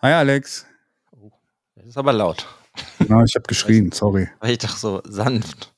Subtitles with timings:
[0.00, 0.64] Hi Alex.
[1.10, 1.32] Oh,
[1.74, 2.46] das ist aber laut.
[3.08, 4.28] Ja, ich habe geschrien, sorry.
[4.38, 5.74] War ich doch so sanft.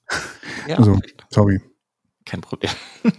[0.68, 1.00] Ja, also,
[1.30, 1.58] sorry.
[2.26, 2.70] Kein Problem.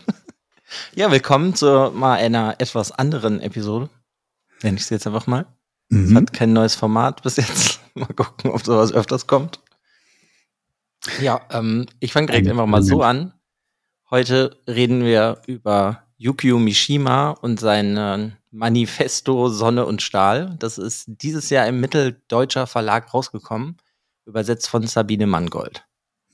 [0.94, 3.90] ja, willkommen zu mal einer etwas anderen Episode.
[4.62, 5.48] Nenne ich es jetzt einfach mal.
[5.90, 6.06] Mhm.
[6.06, 7.80] Es hat kein neues Format bis jetzt.
[7.96, 9.60] mal gucken, ob sowas öfters kommt.
[11.20, 13.34] Ja, ähm, ich fange direkt einfach mal so an.
[14.12, 20.56] Heute reden wir über Yukio Mishima und sein Manifesto Sonne und Stahl.
[20.60, 23.78] Das ist dieses Jahr im Mitteldeutscher Verlag rausgekommen,
[24.26, 25.86] übersetzt von Sabine Mangold.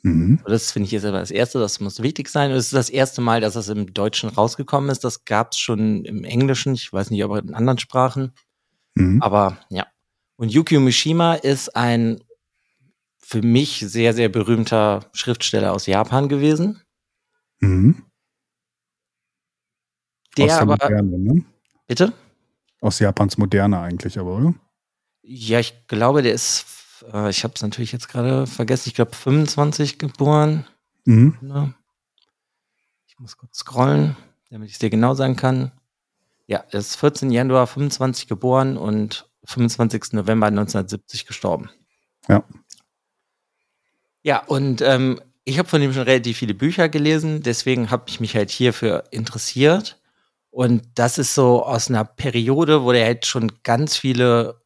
[0.01, 0.39] Mhm.
[0.45, 2.51] Das finde ich jetzt aber das Erste, das muss wichtig sein.
[2.51, 5.03] Es ist das erste Mal, dass das im Deutschen rausgekommen ist.
[5.03, 8.34] Das gab es schon im Englischen, ich weiß nicht, aber in anderen Sprachen.
[8.95, 9.22] Mhm.
[9.22, 9.85] Aber ja.
[10.38, 12.22] Und Yukio Mishima ist ein
[13.17, 16.81] für mich sehr, sehr berühmter Schriftsteller aus Japan gewesen.
[17.59, 18.03] Mhm.
[20.38, 20.78] Der aber.
[20.81, 21.45] Moderne, ne?
[21.88, 22.14] Bitte?
[22.81, 24.53] Aus Japans Moderne eigentlich, aber, oder?
[25.24, 29.16] Ja, ich glaube, der ist, äh, ich habe es natürlich jetzt gerade vergessen, ich glaube
[29.16, 30.66] 25 geboren.
[31.06, 31.73] Mhm.
[33.08, 34.16] Ich muss kurz scrollen,
[34.52, 35.72] damit ich es dir genau sagen kann.
[36.46, 37.32] Ja, er ist 14.
[37.32, 40.14] Januar 25 geboren und 25.
[40.14, 41.70] November 1970 gestorben.
[42.28, 42.44] Ja.
[44.23, 48.20] Ja, und ähm, ich habe von ihm schon relativ viele Bücher gelesen, deswegen habe ich
[48.20, 50.00] mich halt hierfür interessiert.
[50.58, 54.59] Und das ist so aus einer Periode, wo der halt schon ganz viele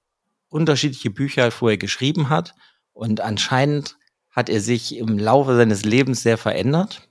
[0.47, 2.55] unterschiedliche Bücher vorher geschrieben hat.
[2.93, 3.97] Und anscheinend
[4.29, 7.09] hat er sich im Laufe seines Lebens sehr verändert,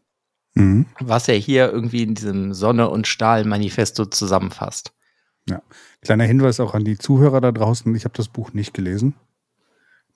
[0.54, 0.86] mhm.
[0.98, 4.92] was er hier irgendwie in diesem Sonne und Stahl Manifesto zusammenfasst.
[5.46, 5.60] Ja,
[6.00, 7.94] kleiner Hinweis auch an die Zuhörer da draußen.
[7.94, 9.14] Ich habe das Buch nicht gelesen.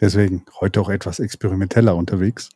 [0.01, 2.49] Deswegen heute auch etwas experimenteller unterwegs.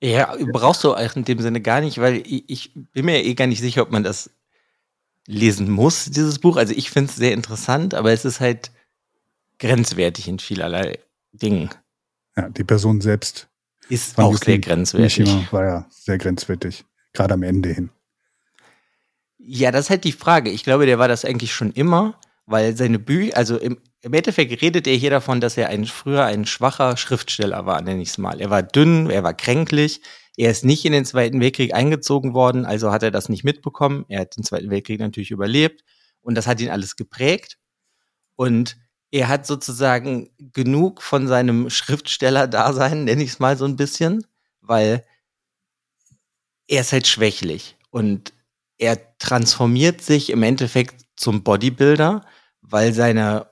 [0.00, 3.34] Ja, brauchst du auch in dem Sinne gar nicht, weil ich, ich bin mir eh
[3.34, 4.28] gar nicht sicher, ob man das
[5.26, 6.56] lesen muss, dieses Buch.
[6.56, 8.70] Also ich finde es sehr interessant, aber es ist halt
[9.58, 10.98] grenzwertig in vielerlei
[11.32, 11.70] Dingen.
[12.36, 13.48] Ja, die Person selbst
[13.88, 15.18] ist auch sehr grenzwertig.
[15.18, 17.90] Mishima war ja sehr grenzwertig, gerade am Ende hin.
[19.38, 20.50] Ja, das ist halt die Frage.
[20.50, 24.62] Ich glaube, der war das eigentlich schon immer, weil seine Bücher, also im, im Endeffekt
[24.62, 28.18] redet er hier davon, dass er ein, früher ein schwacher Schriftsteller war, nenne ich es
[28.18, 28.40] mal.
[28.40, 30.00] Er war dünn, er war kränklich,
[30.36, 34.04] er ist nicht in den Zweiten Weltkrieg eingezogen worden, also hat er das nicht mitbekommen.
[34.08, 35.84] Er hat den Zweiten Weltkrieg natürlich überlebt
[36.20, 37.58] und das hat ihn alles geprägt.
[38.36, 38.76] Und
[39.12, 44.26] er hat sozusagen genug von seinem Schriftsteller-Dasein, nenne ich es mal so ein bisschen,
[44.60, 45.04] weil
[46.66, 48.32] er ist halt schwächlich und
[48.78, 52.26] er transformiert sich im Endeffekt zum Bodybuilder,
[52.60, 53.50] weil seine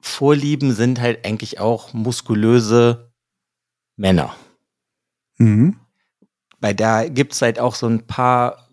[0.00, 3.12] Vorlieben sind halt eigentlich auch muskulöse
[3.96, 4.34] Männer.
[5.36, 5.81] Mhm.
[6.62, 8.68] Weil da gibt es halt auch so ein paar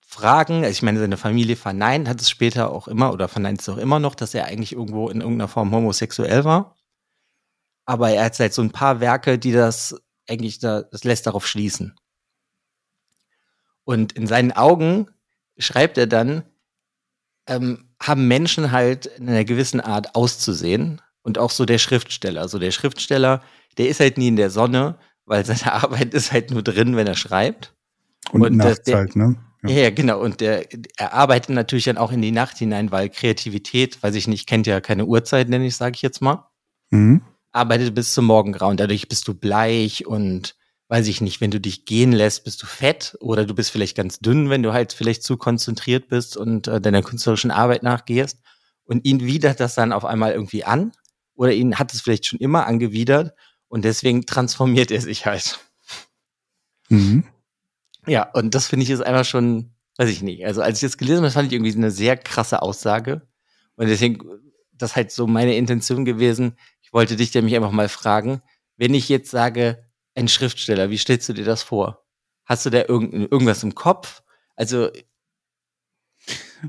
[0.00, 0.58] Fragen.
[0.58, 3.78] Also ich meine, seine Familie verneint, hat es später auch immer oder verneint es auch
[3.78, 6.76] immer noch, dass er eigentlich irgendwo in irgendeiner Form homosexuell war.
[7.84, 11.48] Aber er hat halt so ein paar Werke, die das eigentlich da, das lässt darauf
[11.48, 11.96] schließen.
[13.82, 15.10] Und in seinen Augen
[15.58, 16.44] schreibt er dann,
[17.48, 21.02] ähm, haben Menschen halt in einer gewissen Art auszusehen.
[21.22, 22.40] Und auch so der Schriftsteller.
[22.40, 23.42] Also der Schriftsteller,
[23.78, 24.96] der ist halt nie in der Sonne,
[25.26, 27.74] weil seine Arbeit ist halt nur drin, wenn er schreibt.
[28.32, 29.36] Und, und nachts der, halt, ne?
[29.62, 29.70] Ja.
[29.70, 30.20] ja, genau.
[30.20, 34.28] Und der, er arbeitet natürlich dann auch in die Nacht hinein, weil Kreativität, weiß ich
[34.28, 36.48] nicht, kennt ja keine Uhrzeit, nenne ich, sage ich jetzt mal.
[36.90, 37.22] Mhm.
[37.52, 38.76] Arbeitet bis zum Morgengrauen.
[38.76, 40.56] Dadurch bist du bleich und
[40.88, 43.96] weiß ich nicht, wenn du dich gehen lässt, bist du fett oder du bist vielleicht
[43.96, 48.40] ganz dünn, wenn du halt vielleicht zu konzentriert bist und äh, deiner künstlerischen Arbeit nachgehst.
[48.84, 50.92] Und ihn widert das dann auf einmal irgendwie an
[51.34, 53.34] oder ihn hat es vielleicht schon immer angewidert
[53.68, 55.58] und deswegen transformiert er sich halt.
[56.88, 57.24] Mhm.
[58.06, 60.44] Ja, und das finde ich ist einfach schon, weiß ich nicht.
[60.46, 63.26] Also als ich das gelesen habe, fand ich irgendwie eine sehr krasse Aussage.
[63.76, 64.20] Und deswegen,
[64.72, 66.56] das ist halt so meine Intention gewesen.
[66.82, 68.42] Ich wollte dich nämlich einfach mal fragen,
[68.76, 69.84] wenn ich jetzt sage,
[70.14, 72.04] ein Schriftsteller, wie stellst du dir das vor?
[72.44, 74.22] Hast du da irgend, irgendwas im Kopf?
[74.54, 74.90] Also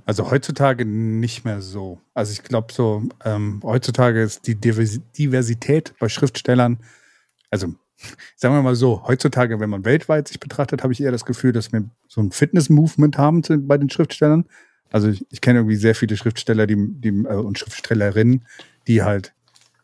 [0.06, 2.00] also heutzutage nicht mehr so.
[2.14, 6.80] Also ich glaube so, ähm, heutzutage ist die Diversität bei Schriftstellern,
[7.50, 7.74] also
[8.36, 11.52] sagen wir mal so, heutzutage, wenn man weltweit sich betrachtet, habe ich eher das Gefühl,
[11.52, 14.46] dass wir so ein Fitness-Movement haben bei den Schriftstellern.
[14.92, 18.46] Also ich, ich kenne irgendwie sehr viele Schriftsteller die, die, äh, und Schriftstellerinnen,
[18.88, 19.34] die halt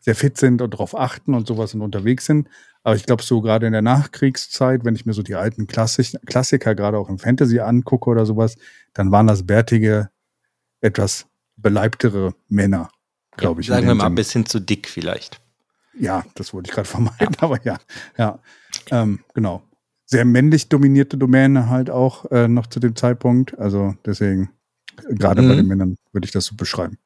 [0.00, 2.48] sehr fit sind und darauf achten und sowas und unterwegs sind.
[2.84, 6.18] Aber ich glaube, so gerade in der Nachkriegszeit, wenn ich mir so die alten Klassik
[6.26, 8.56] Klassiker gerade auch im Fantasy angucke oder sowas,
[8.92, 10.10] dann waren das bärtige,
[10.82, 11.26] etwas
[11.56, 12.90] beleibtere Männer,
[13.38, 13.66] glaube ja, ich.
[13.68, 15.40] Sagen wir mal ein bisschen zu dick vielleicht.
[15.98, 17.42] Ja, das wollte ich gerade vermeiden, ja.
[17.42, 17.78] aber ja,
[18.18, 18.38] ja,
[18.90, 19.62] ähm, genau.
[20.04, 23.58] Sehr männlich dominierte Domäne halt auch äh, noch zu dem Zeitpunkt.
[23.58, 24.50] Also deswegen,
[25.08, 25.48] gerade mhm.
[25.48, 26.98] bei den Männern würde ich das so beschreiben.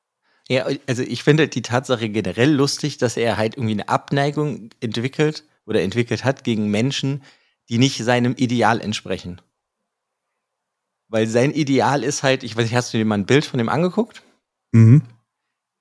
[0.48, 5.44] Ja, also ich finde die Tatsache generell lustig, dass er halt irgendwie eine Abneigung entwickelt
[5.68, 7.22] oder entwickelt hat gegen Menschen,
[7.68, 9.40] die nicht seinem Ideal entsprechen.
[11.08, 13.58] Weil sein Ideal ist halt, ich weiß nicht, hast du dir mal ein Bild von
[13.58, 14.22] dem angeguckt?
[14.72, 15.02] Mhm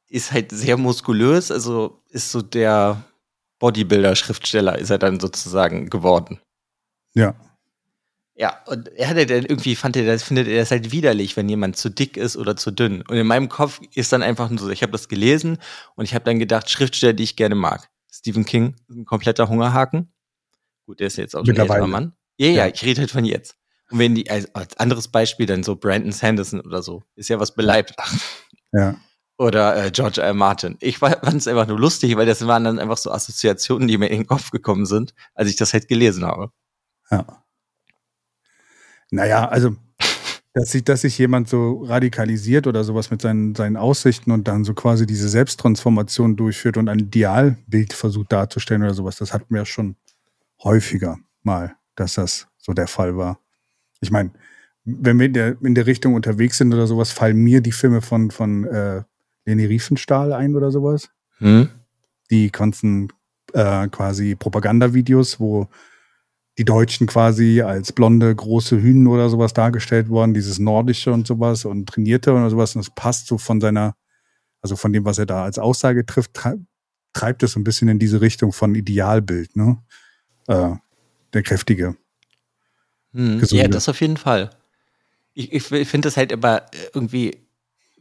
[0.10, 3.04] ist halt sehr muskulös, also ist so der
[3.60, 6.40] Bodybuilder-Schriftsteller, ist er dann sozusagen geworden.
[7.14, 7.36] Ja.
[8.40, 11.50] Ja, und er hatte dann irgendwie, fand er das, findet er das halt widerlich, wenn
[11.50, 13.02] jemand zu dick ist oder zu dünn.
[13.02, 15.58] Und in meinem Kopf ist dann einfach nur so, ich habe das gelesen
[15.96, 17.90] und ich habe dann gedacht, Schriftsteller, die ich gerne mag.
[18.18, 20.14] Stephen King, ein kompletter Hungerhaken.
[20.86, 22.14] Gut, der ist jetzt auch schon ein älterer Mann.
[22.38, 23.58] Ja, ja, ja, ich rede halt von jetzt.
[23.90, 27.40] Und wenn die, als, als anderes Beispiel dann so Brandon Sanderson oder so, ist ja
[27.40, 27.96] was beleibt.
[28.74, 29.00] Ja.
[29.38, 30.34] Oder äh, George R.
[30.34, 30.78] Martin.
[30.82, 34.08] Ich fand es einfach nur lustig, weil das waren dann einfach so Assoziationen, die mir
[34.08, 36.52] in den Kopf gekommen sind, als ich das halt gelesen habe.
[37.12, 37.46] Ja.
[39.10, 39.76] Naja, also,
[40.58, 44.64] dass sich, dass sich jemand so radikalisiert oder sowas mit seinen, seinen Aussichten und dann
[44.64, 49.66] so quasi diese Selbsttransformation durchführt und ein Idealbild versucht darzustellen oder sowas, das hatten wir
[49.66, 49.98] schon
[50.64, 53.40] häufiger mal, dass das so der Fall war.
[54.02, 54.32] Ich meine,
[54.84, 58.02] wenn wir in der, in der Richtung unterwegs sind oder sowas, fallen mir die Filme
[58.02, 59.04] von, von äh,
[59.46, 61.12] Leni Riefenstahl ein oder sowas.
[61.38, 61.70] Hm?
[62.32, 63.14] Die ganzen
[63.54, 65.68] äh, quasi Propagandavideos, wo
[66.58, 71.66] die Deutschen quasi als blonde, große Hühner oder sowas dargestellt worden, dieses Nordische und sowas
[71.66, 72.76] und trainierte oder sowas.
[72.76, 73.96] Und das passt so von seiner,
[74.62, 76.40] also von dem, was er da als Aussage trifft,
[77.14, 79.78] treibt es so ein bisschen in diese Richtung von Idealbild, ne?
[80.48, 80.76] Äh,
[81.34, 81.96] der kräftige.
[83.14, 84.50] Hm, ja, das auf jeden Fall.
[85.34, 87.47] Ich, ich finde das halt aber irgendwie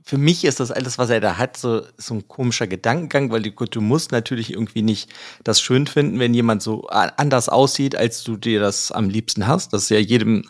[0.09, 3.43] für mich ist das alles, was er da hat, so, so ein komischer Gedankengang, weil
[3.43, 8.23] du, du musst natürlich irgendwie nicht das schön finden, wenn jemand so anders aussieht, als
[8.23, 9.73] du dir das am liebsten hast.
[9.73, 10.49] Das ist ja jedem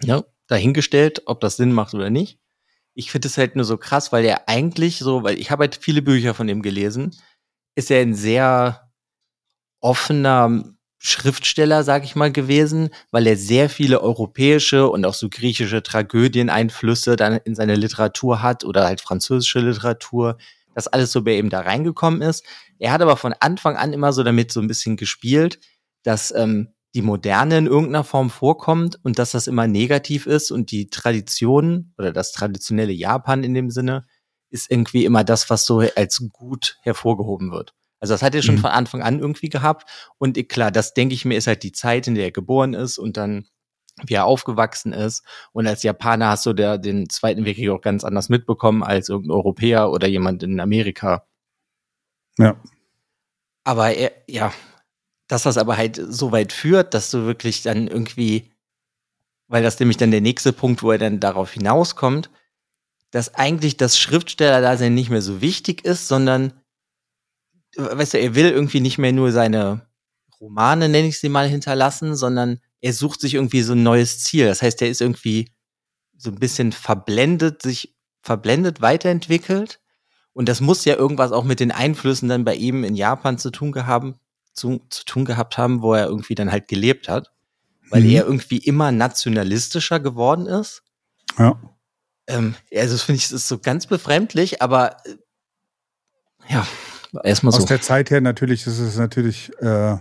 [0.00, 2.38] ja, dahingestellt, ob das Sinn macht oder nicht.
[2.94, 5.74] Ich finde es halt nur so krass, weil er eigentlich so, weil ich habe halt
[5.74, 7.16] viele Bücher von ihm gelesen,
[7.74, 8.92] ist er ein sehr
[9.80, 10.73] offener
[11.06, 17.16] Schriftsteller, sag ich mal, gewesen, weil er sehr viele europäische und auch so griechische Tragödien-Einflüsse
[17.16, 20.38] dann in seine Literatur hat oder halt französische Literatur,
[20.74, 22.42] dass alles so bei ihm da reingekommen ist.
[22.78, 25.60] Er hat aber von Anfang an immer so damit so ein bisschen gespielt,
[26.04, 30.70] dass ähm, die Moderne in irgendeiner Form vorkommt und dass das immer negativ ist und
[30.70, 34.06] die Tradition oder das traditionelle Japan in dem Sinne
[34.48, 37.74] ist irgendwie immer das, was so als gut hervorgehoben wird.
[38.04, 38.60] Also das hat er schon mhm.
[38.60, 39.88] von Anfang an irgendwie gehabt.
[40.18, 42.98] Und klar, das denke ich mir, ist halt die Zeit, in der er geboren ist
[42.98, 43.46] und dann
[44.04, 45.24] wie er aufgewachsen ist.
[45.52, 49.36] Und als Japaner hast du der, den Zweiten Weltkrieg auch ganz anders mitbekommen als irgendein
[49.36, 51.26] Europäer oder jemand in Amerika.
[52.36, 52.60] Ja.
[53.62, 54.52] Aber er, ja,
[55.26, 58.52] dass das aber halt so weit führt, dass du wirklich dann irgendwie,
[59.48, 62.28] weil das nämlich dann der nächste Punkt, wo er dann darauf hinauskommt,
[63.12, 66.52] dass eigentlich das Schriftsteller-Dasein nicht mehr so wichtig ist, sondern
[67.76, 69.86] weißt du, er will irgendwie nicht mehr nur seine
[70.40, 74.46] Romane, nenne ich sie mal, hinterlassen, sondern er sucht sich irgendwie so ein neues Ziel.
[74.46, 75.52] Das heißt, er ist irgendwie
[76.16, 79.80] so ein bisschen verblendet, sich verblendet weiterentwickelt.
[80.32, 83.50] Und das muss ja irgendwas auch mit den Einflüssen dann bei ihm in Japan zu
[83.50, 84.18] tun gehabt,
[84.52, 87.32] zu, zu tun gehabt haben, wo er irgendwie dann halt gelebt hat.
[87.90, 88.10] Weil mhm.
[88.10, 90.82] er irgendwie immer nationalistischer geworden ist.
[91.38, 91.60] Ja.
[92.26, 95.16] Ähm, also das finde ich, das ist so ganz befremdlich, aber äh,
[96.48, 96.66] ja,
[97.22, 97.58] Erstmal so.
[97.58, 99.96] Aus der Zeit her natürlich ist es natürlich, äh,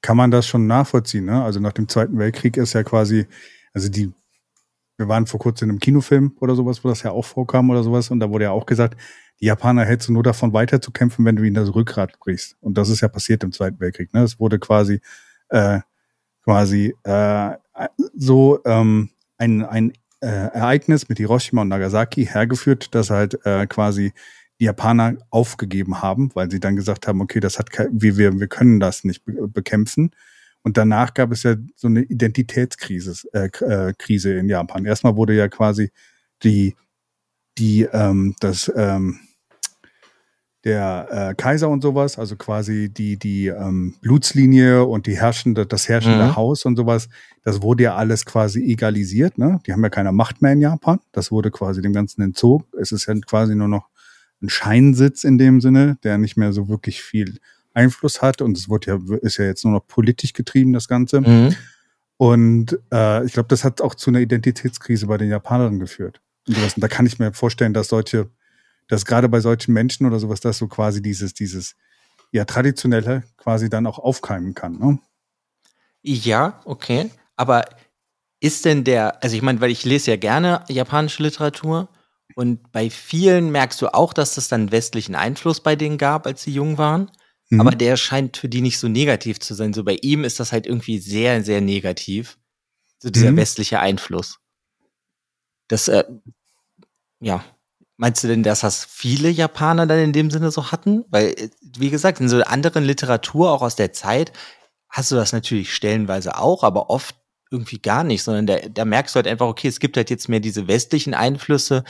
[0.00, 1.24] kann man das schon nachvollziehen.
[1.24, 1.42] Ne?
[1.42, 3.26] Also nach dem Zweiten Weltkrieg ist ja quasi,
[3.72, 4.12] also die,
[4.96, 7.82] wir waren vor kurzem in einem Kinofilm oder sowas, wo das ja auch vorkam oder
[7.82, 8.96] sowas, und da wurde ja auch gesagt,
[9.40, 12.56] die Japaner hättest du nur davon weiterzukämpfen, wenn du ihnen das Rückgrat brichst.
[12.60, 14.14] Und das ist ja passiert im Zweiten Weltkrieg.
[14.14, 14.22] Ne?
[14.22, 15.00] Es wurde quasi,
[15.50, 15.80] äh,
[16.42, 17.50] quasi äh,
[18.14, 24.12] so ähm, ein, ein äh, Ereignis mit Hiroshima und Nagasaki hergeführt, dass halt äh, quasi
[24.60, 28.48] die Japaner aufgegeben haben, weil sie dann gesagt haben, okay, das hat wir, wir, wir
[28.48, 30.10] können das nicht bekämpfen.
[30.62, 34.84] Und danach gab es ja so eine Identitätskrise äh, äh, Krise in Japan.
[34.84, 35.92] Erstmal wurde ja quasi
[36.42, 36.74] die,
[37.58, 39.20] die, ähm, das, ähm,
[40.64, 45.88] der äh, Kaiser und sowas, also quasi die, die ähm, Blutslinie und die herrschende, das
[45.88, 46.36] herrschende mhm.
[46.36, 47.08] Haus und sowas,
[47.44, 49.60] das wurde ja alles quasi egalisiert, ne?
[49.64, 50.98] Die haben ja keine Macht mehr in Japan.
[51.12, 52.64] Das wurde quasi dem Ganzen entzogen.
[52.80, 53.88] Es ist ja quasi nur noch
[54.42, 57.38] ein Scheinsitz in dem Sinne, der nicht mehr so wirklich viel
[57.74, 58.42] Einfluss hat.
[58.42, 61.20] Und es wird ja, ist ja jetzt nur noch politisch getrieben, das Ganze.
[61.20, 61.54] Mhm.
[62.16, 66.20] Und äh, ich glaube, das hat auch zu einer Identitätskrise bei den Japanern geführt.
[66.48, 66.74] Und, sowas.
[66.74, 68.30] und da kann ich mir vorstellen, dass solche,
[68.88, 71.76] dass gerade bei solchen Menschen oder sowas, dass so quasi dieses, dieses
[72.32, 74.78] ja traditionelle quasi dann auch aufkeimen kann.
[74.78, 74.98] Ne?
[76.02, 77.10] Ja, okay.
[77.36, 77.64] Aber
[78.40, 81.88] ist denn der, also ich meine, weil ich lese ja gerne japanische Literatur
[82.36, 86.42] und bei vielen merkst du auch, dass es dann westlichen Einfluss bei denen gab, als
[86.42, 87.10] sie jung waren.
[87.48, 87.62] Mhm.
[87.62, 89.72] Aber der scheint für die nicht so negativ zu sein.
[89.72, 92.36] So bei ihm ist das halt irgendwie sehr, sehr negativ.
[92.98, 93.38] So dieser mhm.
[93.38, 94.38] westliche Einfluss.
[95.68, 96.04] Das, äh,
[97.20, 97.42] ja.
[97.96, 101.06] Meinst du denn, dass das viele Japaner dann in dem Sinne so hatten?
[101.08, 104.34] Weil, äh, wie gesagt, in so anderen Literatur, auch aus der Zeit,
[104.90, 107.16] hast du das natürlich stellenweise auch, aber oft
[107.50, 110.28] irgendwie gar nicht, sondern da, da merkst du halt einfach, okay, es gibt halt jetzt
[110.28, 111.84] mehr diese westlichen Einflüsse,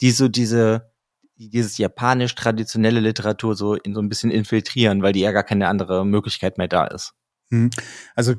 [0.00, 0.92] die so diese,
[1.36, 5.68] dieses japanisch traditionelle Literatur so in so ein bisschen infiltrieren, weil die ja gar keine
[5.68, 7.12] andere Möglichkeit mehr da ist.
[7.50, 7.70] Hm.
[8.14, 8.34] Also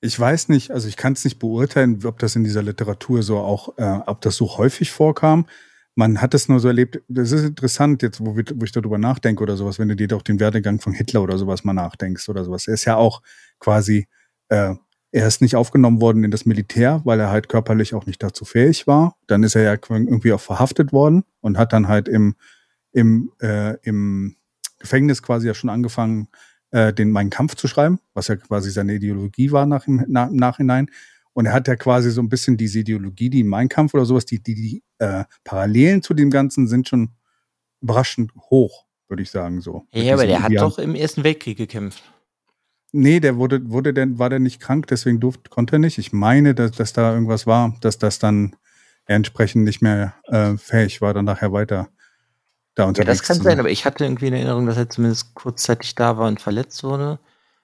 [0.00, 3.38] ich weiß nicht, also ich kann es nicht beurteilen, ob das in dieser Literatur so
[3.38, 5.46] auch, äh, ob das so häufig vorkam.
[5.94, 8.98] Man hat es nur so erlebt, das ist interessant jetzt, wo, wir, wo ich darüber
[8.98, 12.28] nachdenke oder sowas, wenn du dir doch den Werdegang von Hitler oder sowas mal nachdenkst
[12.28, 12.66] oder sowas.
[12.66, 13.22] Er ist ja auch
[13.60, 14.08] quasi
[14.48, 14.74] äh,
[15.14, 18.44] er ist nicht aufgenommen worden in das Militär, weil er halt körperlich auch nicht dazu
[18.44, 19.16] fähig war.
[19.28, 22.34] Dann ist er ja irgendwie auch verhaftet worden und hat dann halt im,
[22.90, 24.34] im, äh, im
[24.80, 26.26] Gefängnis quasi ja schon angefangen,
[26.72, 30.30] äh, den Mein Kampf zu schreiben, was ja quasi seine Ideologie war nach im, nach,
[30.30, 30.90] im Nachhinein.
[31.32, 34.26] Und er hat ja quasi so ein bisschen diese Ideologie, die Mein Kampf oder sowas,
[34.26, 37.10] die, die, die äh, Parallelen zu dem Ganzen sind schon
[37.80, 39.86] überraschend hoch, würde ich sagen so.
[39.92, 42.02] Ja, aber der hat doch im Ersten Weltkrieg gekämpft.
[42.96, 45.98] Nee, der wurde, wurde denn, war der nicht krank, deswegen durfte, konnte er nicht.
[45.98, 48.54] Ich meine, dass, dass da irgendwas war, dass das dann
[49.06, 51.88] entsprechend nicht mehr äh, fähig war, dann nachher weiter
[52.76, 55.34] da unterwegs Ja, das kann sein, aber ich hatte irgendwie eine Erinnerung, dass er zumindest
[55.34, 57.18] kurzzeitig da war und verletzt wurde.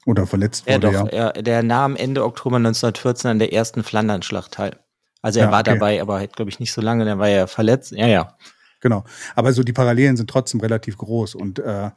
[0.04, 1.04] Oder verletzt wurde, ja.
[1.04, 1.28] Doch, ja.
[1.28, 4.80] Er, der nahm Ende Oktober 1914 an der ersten Flandernschlacht teil.
[5.22, 5.74] Also er ja, war okay.
[5.74, 7.92] dabei, aber halt, glaube ich, nicht so lange, der war ja verletzt.
[7.92, 8.36] Ja, ja.
[8.80, 9.04] genau.
[9.36, 11.90] Aber so die Parallelen sind trotzdem relativ groß und äh,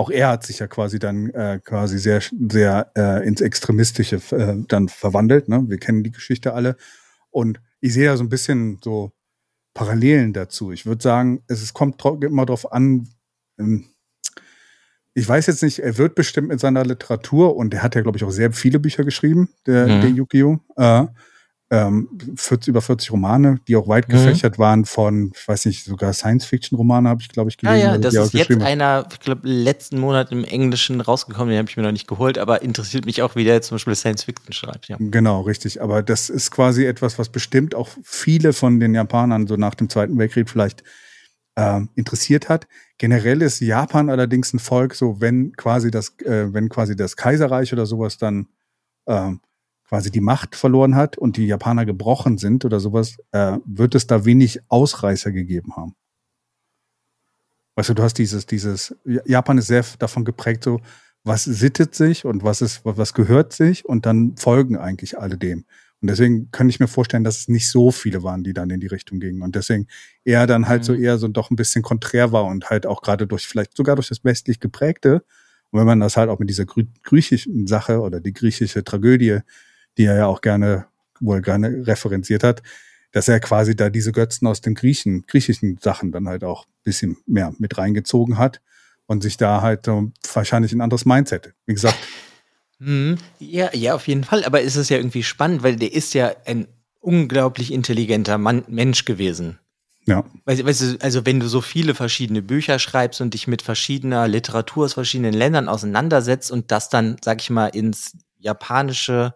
[0.00, 4.56] auch er hat sich ja quasi dann äh, quasi sehr, sehr äh, ins Extremistische äh,
[4.66, 5.50] dann verwandelt.
[5.50, 5.62] Ne?
[5.68, 6.76] Wir kennen die Geschichte alle.
[7.28, 9.12] Und ich sehe da so ein bisschen so
[9.74, 10.72] Parallelen dazu.
[10.72, 13.08] Ich würde sagen, es, es kommt immer darauf an,
[13.58, 13.90] ähm,
[15.12, 18.16] ich weiß jetzt nicht, er wird bestimmt mit seiner Literatur und er hat ja, glaube
[18.16, 20.00] ich, auch sehr viele Bücher geschrieben, der, mhm.
[20.00, 20.60] der Yukio.
[20.76, 21.06] Äh,
[21.72, 24.12] ähm, 40, über 40 Romane, die auch weit mhm.
[24.12, 24.62] gefächert mhm.
[24.62, 27.78] waren von, ich weiß nicht, sogar Science-Fiction-Romane habe ich, glaube ich, gelesen.
[27.78, 31.70] Ja, ja, das ist jetzt einer, ich glaube, letzten Monat im Englischen rausgekommen, den habe
[31.70, 34.88] ich mir noch nicht geholt, aber interessiert mich auch, wie der zum Beispiel Science-Fiction schreibt,
[34.88, 34.96] ja.
[34.98, 35.80] Genau, richtig.
[35.80, 39.88] Aber das ist quasi etwas, was bestimmt auch viele von den Japanern so nach dem
[39.88, 40.82] Zweiten Weltkrieg vielleicht
[41.54, 42.66] äh, interessiert hat.
[42.98, 47.72] Generell ist Japan allerdings ein Volk, so wenn quasi das, äh, wenn quasi das Kaiserreich
[47.72, 48.48] oder sowas dann
[49.06, 49.30] äh,
[49.90, 54.06] quasi die Macht verloren hat und die Japaner gebrochen sind oder sowas, äh, wird es
[54.06, 55.96] da wenig Ausreißer gegeben haben.
[57.74, 60.80] Weißt du, du hast dieses, dieses, Japan ist sehr davon geprägt, so,
[61.24, 65.64] was sittet sich und was ist, was gehört sich und dann folgen eigentlich alle dem.
[66.00, 68.78] Und deswegen kann ich mir vorstellen, dass es nicht so viele waren, die dann in
[68.78, 69.42] die Richtung gingen.
[69.42, 69.88] Und deswegen
[70.24, 70.84] eher dann halt mhm.
[70.84, 73.96] so eher so doch ein bisschen konträr war und halt auch gerade durch, vielleicht sogar
[73.96, 75.24] durch das westlich geprägte.
[75.70, 79.40] Und wenn man das halt auch mit dieser griechischen Sache oder die griechische Tragödie
[80.00, 80.86] die er ja auch gerne,
[81.20, 82.62] wohl gerne referenziert hat,
[83.12, 87.18] dass er quasi da diese Götzen aus den Griechen, griechischen Sachen dann halt auch bisschen
[87.26, 88.62] mehr mit reingezogen hat
[89.04, 91.52] und sich da halt so wahrscheinlich ein anderes Mindset.
[91.66, 91.98] Wie gesagt.
[92.82, 93.18] Mhm.
[93.38, 94.42] Ja, ja, auf jeden Fall.
[94.44, 96.66] Aber ist es ja irgendwie spannend, weil der ist ja ein
[96.98, 99.58] unglaublich intelligenter Mann, Mensch gewesen.
[100.06, 100.24] Ja.
[100.46, 104.28] Weißt, weißt du, also wenn du so viele verschiedene Bücher schreibst und dich mit verschiedener
[104.28, 109.34] Literatur aus verschiedenen Ländern auseinandersetzt und das dann, sag ich mal, ins japanische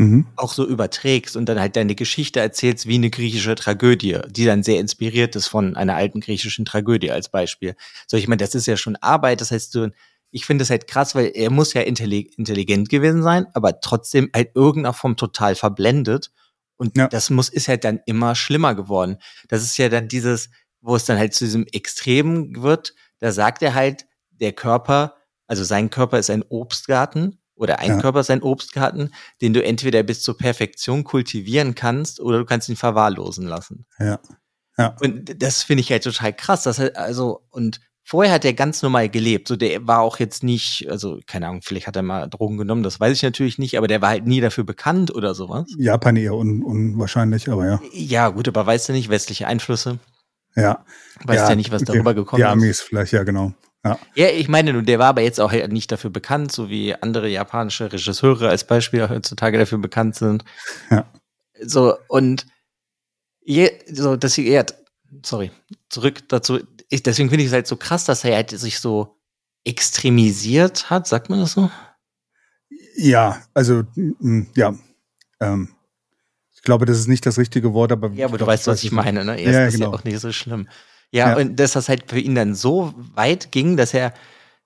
[0.00, 0.26] mhm.
[0.36, 4.62] auch so überträgst und dann halt deine Geschichte erzählst wie eine griechische Tragödie, die dann
[4.62, 7.76] sehr inspiriert ist von einer alten griechischen Tragödie als Beispiel.
[8.06, 9.90] So, ich meine, das ist ja schon Arbeit, das heißt, du,
[10.30, 14.52] ich finde das halt krass, weil er muss ja intelligent gewesen sein, aber trotzdem halt
[14.54, 16.30] irgendeiner Form total verblendet.
[16.76, 17.08] Und ja.
[17.08, 19.18] das muss, ist halt dann immer schlimmer geworden.
[19.48, 20.48] Das ist ja dann dieses,
[20.80, 25.64] wo es dann halt zu diesem Extremen wird, da sagt er halt, der Körper, also
[25.64, 28.00] sein Körper ist ein Obstgarten oder ein ja.
[28.00, 29.10] Körper ist ein Obstgarten,
[29.42, 33.84] den du entweder bis zur Perfektion kultivieren kannst oder du kannst ihn verwahrlosen lassen.
[33.98, 34.18] Ja.
[34.78, 34.96] ja.
[35.00, 36.62] Und das finde ich halt total krass.
[36.62, 39.46] Das halt also, und vorher hat er ganz normal gelebt.
[39.46, 42.82] So, der war auch jetzt nicht, also, keine Ahnung, vielleicht hat er mal Drogen genommen,
[42.82, 45.66] das weiß ich natürlich nicht, aber der war halt nie dafür bekannt oder sowas.
[45.76, 47.80] Japan eher un unwahrscheinlich, aber ja.
[47.92, 49.98] Ja, gut, aber weißt du nicht, westliche Einflüsse?
[50.56, 50.84] Ja.
[51.24, 52.46] Weißt ja, ja nicht, was darüber gekommen ist.
[52.46, 53.52] Die Amis vielleicht, ja, genau.
[53.84, 53.98] Ja.
[54.14, 57.90] ja, ich meine, der war aber jetzt auch nicht dafür bekannt, so wie andere japanische
[57.90, 60.44] Regisseure als Beispiel heutzutage dafür bekannt sind.
[60.90, 61.10] Ja.
[61.62, 62.46] So, und
[63.42, 64.66] je, so, dass sie eher,
[65.24, 65.50] sorry,
[65.88, 69.16] zurück dazu, ich, deswegen finde ich es halt so krass, dass er halt sich so
[69.64, 71.70] extremisiert hat, sagt man das so?
[72.96, 73.84] Ja, also,
[74.54, 74.74] ja,
[75.40, 75.74] ähm,
[76.54, 78.10] ich glaube, das ist nicht das richtige Wort, aber.
[78.10, 79.40] Ja, aber du weißt, was ich meine, ne?
[79.42, 79.86] Ja, ist genau.
[79.86, 80.68] ja auch nicht so schlimm.
[81.12, 84.14] Ja, ja, und dass das halt für ihn dann so weit ging, dass er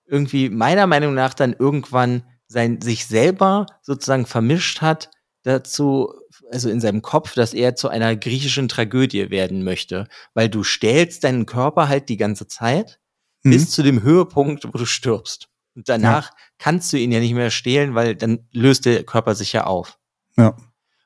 [0.05, 5.09] irgendwie meiner Meinung nach dann irgendwann sein, sich selber sozusagen vermischt hat
[5.43, 6.13] dazu,
[6.51, 11.23] also in seinem Kopf, dass er zu einer griechischen Tragödie werden möchte, weil du stählst
[11.23, 12.99] deinen Körper halt die ganze Zeit
[13.43, 13.51] mhm.
[13.51, 15.49] bis zu dem Höhepunkt, wo du stirbst.
[15.75, 16.35] Und danach ja.
[16.57, 19.97] kannst du ihn ja nicht mehr stehlen, weil dann löst der Körper sich ja auf.
[20.37, 20.55] Ja.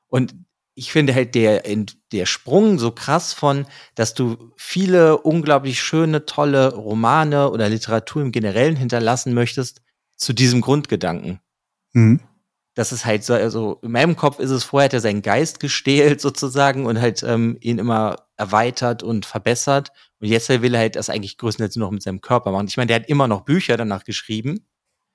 [0.08, 0.34] Und
[0.74, 1.62] ich finde halt der,
[2.12, 8.32] der Sprung so krass von, dass du viele unglaublich schöne, tolle Romane oder Literatur im
[8.32, 9.82] Generellen hinterlassen möchtest,
[10.16, 11.40] zu diesem Grundgedanken.
[11.92, 12.20] Mhm.
[12.74, 15.60] Das ist halt so, also in meinem Kopf ist es vorher, hat er seinen Geist
[15.60, 19.92] gestählt sozusagen und halt ähm, ihn immer erweitert und verbessert.
[20.20, 22.68] Und jetzt will er halt das eigentlich größtenteils nur noch mit seinem Körper machen.
[22.68, 24.66] Ich meine, der hat immer noch Bücher danach geschrieben.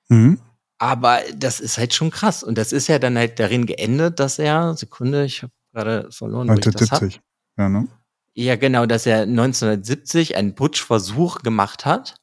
[0.08, 0.40] Mhm.
[0.78, 2.42] Aber das ist halt schon krass.
[2.42, 6.50] Und das ist ja dann halt darin geendet, dass er, Sekunde, ich habe gerade verloren,
[6.50, 7.20] 1970.
[7.58, 7.88] Ja, ne?
[8.34, 12.16] ja, genau, dass er 1970 einen Putschversuch gemacht hat.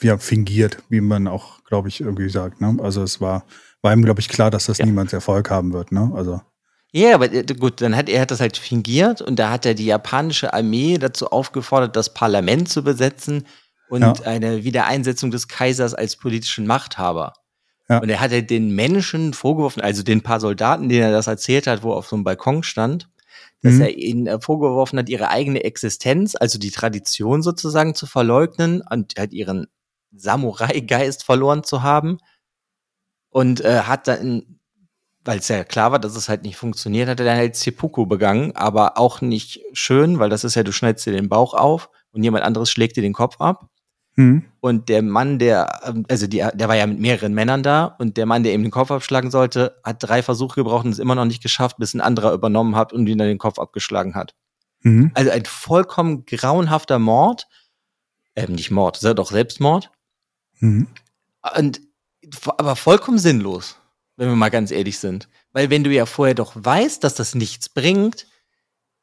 [0.00, 2.60] Ja, fingiert, wie man auch, glaube ich, irgendwie sagt.
[2.60, 2.76] Ne?
[2.82, 3.44] Also es war,
[3.82, 4.86] war ihm, glaube ich, klar, dass das ja.
[4.86, 5.92] niemals Erfolg haben wird.
[5.92, 6.10] Ne?
[6.14, 6.40] Also
[6.92, 9.74] ja, aber äh, gut, dann hat er hat das halt fingiert und da hat er
[9.74, 13.46] die japanische Armee dazu aufgefordert, das Parlament zu besetzen
[13.88, 14.14] und ja.
[14.24, 17.34] eine Wiedereinsetzung des Kaisers als politischen Machthaber.
[17.90, 17.98] Ja.
[17.98, 21.82] Und er hatte den Menschen vorgeworfen, also den paar Soldaten, denen er das erzählt hat,
[21.82, 23.08] wo er auf so einem Balkon stand,
[23.62, 23.80] dass mhm.
[23.80, 29.14] er ihnen äh, vorgeworfen hat, ihre eigene Existenz, also die Tradition sozusagen zu verleugnen und
[29.18, 29.66] halt ihren
[30.12, 32.18] Samurai-Geist verloren zu haben.
[33.28, 34.60] Und äh, hat dann,
[35.24, 38.06] weil es ja klar war, dass es halt nicht funktioniert, hat er dann halt Seppuku
[38.06, 41.90] begangen, aber auch nicht schön, weil das ist ja, du schneidest dir den Bauch auf
[42.12, 43.68] und jemand anderes schlägt dir den Kopf ab.
[44.16, 44.44] Mhm.
[44.60, 48.26] Und der Mann, der, also die, der war ja mit mehreren Männern da und der
[48.26, 51.24] Mann, der ihm den Kopf abschlagen sollte, hat drei Versuche gebraucht und es immer noch
[51.24, 54.34] nicht geschafft, bis ein anderer übernommen hat und ihn dann den Kopf abgeschlagen hat.
[54.82, 55.10] Mhm.
[55.14, 57.46] Also ein vollkommen grauenhafter Mord.
[58.36, 59.90] Ähm, nicht Mord, ist ja doch Selbstmord.
[60.58, 60.88] Mhm.
[61.56, 61.80] Und,
[62.58, 63.76] aber vollkommen sinnlos,
[64.16, 65.28] wenn wir mal ganz ehrlich sind.
[65.52, 68.26] Weil wenn du ja vorher doch weißt, dass das nichts bringt,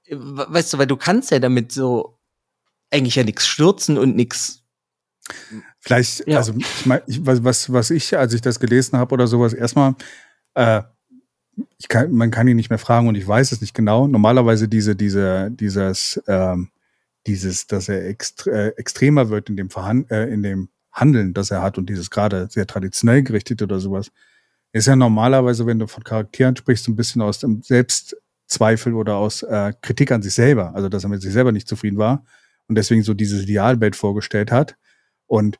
[0.06, 2.20] äh, weißt du, weil du kannst ja damit so
[2.91, 4.63] eigentlich ja nichts stürzen und nichts
[5.79, 6.37] Vielleicht, ja.
[6.37, 9.95] also ich mein, ich, was, was ich, als ich das gelesen habe oder sowas, erstmal,
[10.53, 10.81] äh,
[11.89, 14.07] kann, man kann ihn nicht mehr fragen und ich weiß es nicht genau.
[14.07, 16.69] Normalerweise diese, diese, dieses, ähm,
[17.25, 21.51] dieses, dass er extre äh, extremer wird in dem Verhand äh, in dem Handeln, das
[21.51, 24.11] er hat und dieses gerade sehr traditionell gerichtet oder sowas,
[24.71, 29.15] ist ja normalerweise, wenn du von Charakteren sprichst, so ein bisschen aus dem Selbstzweifel oder
[29.15, 32.23] aus äh, Kritik an sich selber, also dass er mit sich selber nicht zufrieden war
[32.67, 34.75] und deswegen so dieses Idealbild vorgestellt hat.
[35.27, 35.59] Und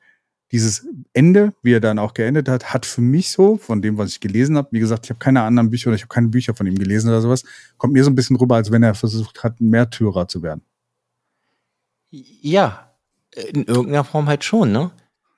[0.52, 4.12] dieses Ende, wie er dann auch geendet hat, hat für mich so, von dem, was
[4.12, 6.56] ich gelesen habe, wie gesagt, ich habe keine anderen Bücher oder ich habe keine Bücher
[6.56, 7.44] von ihm gelesen oder sowas,
[7.78, 10.62] kommt mir so ein bisschen rüber, als wenn er versucht hat, ein Märtyrer zu werden.
[12.10, 12.94] Ja,
[13.36, 14.92] in irgendeiner Form halt schon, ne?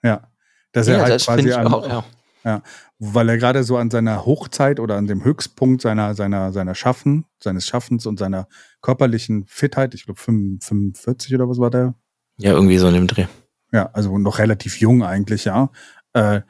[0.03, 0.27] Ja.
[0.71, 2.05] Dass ja, er halt das quasi an, auch, ja.
[2.43, 2.61] ja.
[2.99, 7.25] Weil er gerade so an seiner Hochzeit oder an dem Höchstpunkt seiner, seiner, seiner Schaffen,
[7.41, 8.47] seines Schaffens und seiner
[8.81, 11.95] körperlichen Fitheit, ich glaube 45 oder was war der?
[12.37, 13.25] Ja, irgendwie so in dem Dreh
[13.71, 15.69] ja, also noch relativ jung eigentlich, ja,
[16.13, 16.41] äh,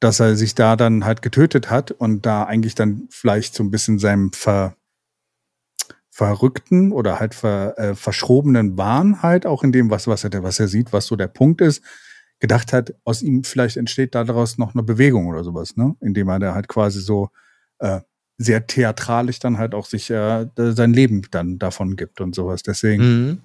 [0.00, 3.70] dass er sich da dann halt getötet hat und da eigentlich dann vielleicht so ein
[3.70, 4.76] bisschen seinem ver,
[6.10, 10.60] verrückten oder halt ver, äh, verschrobenen Wahn halt auch in dem, was, was er, was
[10.60, 11.82] er sieht, was so der Punkt ist,
[12.40, 15.94] gedacht hat, aus ihm vielleicht entsteht daraus noch eine Bewegung oder sowas, ne?
[16.00, 17.30] Indem er da halt quasi so
[17.78, 18.00] äh,
[18.36, 22.62] sehr theatralisch dann halt auch sich äh, sein Leben dann davon gibt und sowas.
[22.62, 23.02] Deswegen.
[23.02, 23.42] Mhm.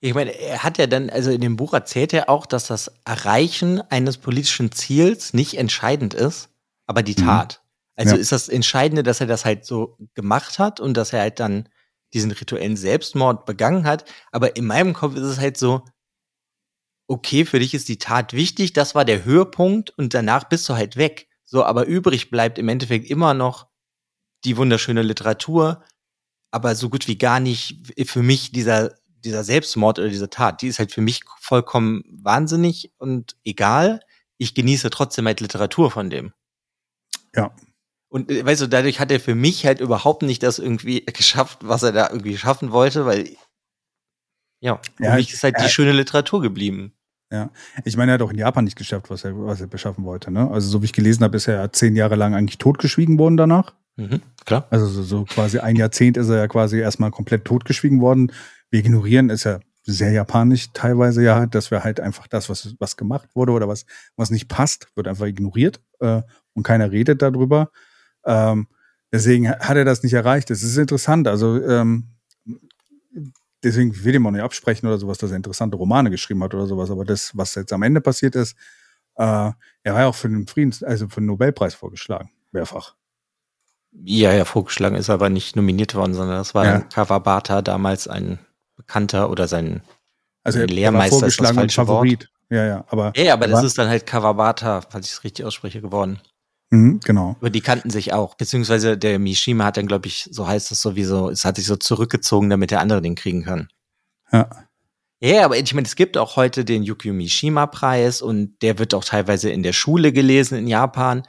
[0.00, 2.92] Ich meine, er hat ja dann, also in dem Buch erzählt er auch, dass das
[3.04, 6.50] Erreichen eines politischen Ziels nicht entscheidend ist,
[6.86, 7.24] aber die mhm.
[7.24, 7.60] Tat.
[7.62, 7.92] Mhm.
[7.96, 8.20] Also ja.
[8.20, 11.68] ist das Entscheidende, dass er das halt so gemacht hat und dass er halt dann
[12.12, 14.04] diesen rituellen Selbstmord begangen hat.
[14.32, 15.82] Aber in meinem Kopf ist es halt so,
[17.08, 20.74] okay, für dich ist die Tat wichtig, das war der Höhepunkt und danach bist du
[20.74, 21.28] halt weg.
[21.44, 23.68] So, aber übrig bleibt im Endeffekt immer noch
[24.44, 25.82] die wunderschöne Literatur,
[26.50, 28.94] aber so gut wie gar nicht für mich dieser
[29.26, 34.00] dieser Selbstmord oder diese Tat, die ist halt für mich vollkommen wahnsinnig und egal.
[34.38, 36.32] Ich genieße trotzdem halt Literatur von dem.
[37.34, 37.54] Ja.
[38.08, 41.58] Und äh, weißt du, dadurch hat er für mich halt überhaupt nicht das irgendwie geschafft,
[41.62, 43.36] was er da irgendwie schaffen wollte, weil
[44.60, 46.92] ja, für ja, mich ist halt die schöne Literatur geblieben.
[47.30, 47.50] Ja,
[47.84, 50.30] ich meine, er hat auch in Japan nicht geschafft, was er, was er beschaffen wollte.
[50.30, 50.48] Ne?
[50.50, 53.74] Also so wie ich gelesen habe, ist er zehn Jahre lang eigentlich totgeschwiegen worden danach.
[53.96, 54.66] Mhm, klar.
[54.70, 58.32] Also so, so quasi ein Jahrzehnt ist er ja quasi erstmal komplett totgeschwiegen worden
[58.70, 62.96] wir ignorieren ist ja sehr japanisch teilweise ja, dass wir halt einfach das, was, was
[62.96, 66.22] gemacht wurde oder was, was nicht passt, wird einfach ignoriert äh,
[66.54, 67.70] und keiner redet darüber.
[68.24, 68.66] Ähm,
[69.12, 70.50] deswegen hat er das nicht erreicht.
[70.50, 71.28] Das ist interessant.
[71.28, 72.08] Also ähm,
[73.62, 76.54] deswegen will ich ihm auch nicht absprechen oder sowas, dass er interessante Romane geschrieben hat
[76.54, 76.90] oder sowas.
[76.90, 78.56] Aber das, was jetzt am Ende passiert ist,
[79.14, 82.94] äh, er war ja auch für den Friedens, also für den Nobelpreis vorgeschlagen, mehrfach.
[83.92, 86.80] Ja, ja, vorgeschlagen ist aber nicht nominiert worden, sondern das war ja.
[86.80, 88.38] Kawabata damals ein
[88.76, 89.82] Bekannter oder sein
[90.46, 92.20] also er Lehrmeister vorgeschlagen ist das Favorit.
[92.20, 92.30] Wort.
[92.50, 93.12] Ja, ja, aber.
[93.16, 96.20] Ja, aber das ist dann halt Kawabata, falls ich es richtig ausspreche, geworden.
[96.70, 97.36] Mhm, genau.
[97.40, 98.36] Aber die kannten sich auch.
[98.36, 101.76] Beziehungsweise der Mishima hat dann, glaube ich, so heißt es sowieso, es hat sich so
[101.76, 103.68] zurückgezogen, damit der andere den kriegen kann.
[104.32, 104.48] Ja.
[105.20, 109.04] Ja, aber ich meine, es gibt auch heute den Yukio Mishima-Preis und der wird auch
[109.04, 111.22] teilweise in der Schule gelesen in Japan.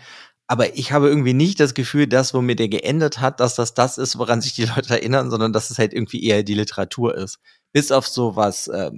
[0.48, 3.98] Aber ich habe irgendwie nicht das Gefühl, dass womit er geendet hat, dass das das
[3.98, 7.40] ist, woran sich die Leute erinnern, sondern dass es halt irgendwie eher die Literatur ist.
[7.74, 8.92] Bis auf so was äh,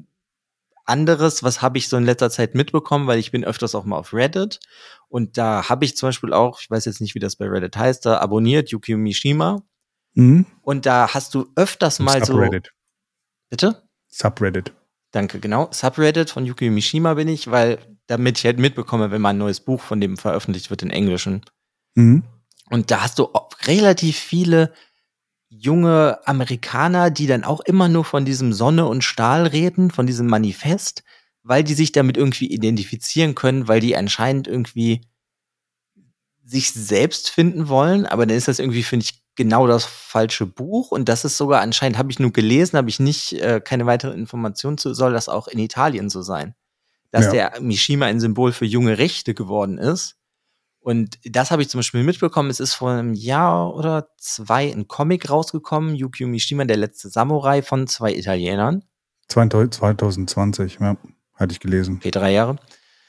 [0.85, 3.97] anderes, was habe ich so in letzter Zeit mitbekommen, weil ich bin öfters auch mal
[3.97, 4.59] auf Reddit
[5.07, 7.77] und da habe ich zum Beispiel auch, ich weiß jetzt nicht, wie das bei Reddit
[7.77, 9.61] heißt, da abonniert Yukio Mishima
[10.13, 10.45] mhm.
[10.61, 12.67] und da hast du öfters mal Subreddit.
[12.67, 12.71] so.
[13.49, 13.83] Bitte?
[14.07, 14.73] Subreddit.
[15.11, 15.69] Danke, genau.
[15.71, 19.59] Subreddit von Yukio Mishima bin ich, weil damit ich halt mitbekomme, wenn mal ein neues
[19.59, 21.41] Buch von dem veröffentlicht wird in Englischen.
[21.93, 22.23] Mhm.
[22.69, 23.29] Und da hast du
[23.67, 24.73] relativ viele
[25.49, 30.25] junge Amerikaner, die dann auch immer nur von diesem Sonne und Stahl reden, von diesem
[30.25, 31.03] Manifest,
[31.43, 35.01] weil die sich damit irgendwie identifizieren können, weil die anscheinend irgendwie
[36.43, 40.91] sich selbst finden wollen, aber dann ist das irgendwie, finde ich, genau das falsche Buch
[40.91, 44.13] und das ist sogar anscheinend, habe ich nur gelesen, habe ich nicht, äh, keine weitere
[44.13, 46.55] Information zu, soll das auch in Italien so sein
[47.11, 47.31] dass ja.
[47.31, 50.15] der Mishima ein Symbol für junge Rechte geworden ist.
[50.81, 52.49] Und das habe ich zum Beispiel mitbekommen.
[52.49, 57.61] Es ist vor einem Jahr oder zwei ein Comic rausgekommen, Yukio Mishima, der letzte Samurai
[57.61, 58.83] von zwei Italienern.
[59.27, 60.97] 2020, ja,
[61.35, 61.97] hatte ich gelesen.
[61.97, 62.57] Okay, drei Jahre.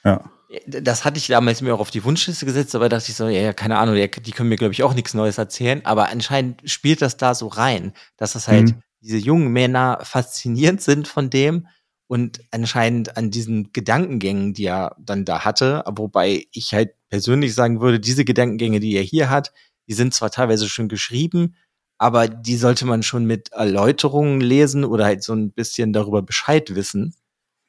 [0.04, 0.30] Ja.
[0.66, 3.52] Das hatte ich damals mir auch auf die Wunschliste gesetzt, aber dachte ich so, ja,
[3.52, 5.80] keine Ahnung, die können mir, glaube ich, auch nichts Neues erzählen.
[5.84, 8.82] Aber anscheinend spielt das da so rein, dass das halt mhm.
[9.00, 11.68] diese jungen Männer faszinierend sind von dem
[12.10, 17.80] und anscheinend an diesen Gedankengängen, die er dann da hatte, wobei ich halt persönlich sagen
[17.80, 19.52] würde, diese Gedankengänge, die er hier hat,
[19.86, 21.54] die sind zwar teilweise schon geschrieben,
[21.98, 26.74] aber die sollte man schon mit Erläuterungen lesen oder halt so ein bisschen darüber Bescheid
[26.74, 27.14] wissen,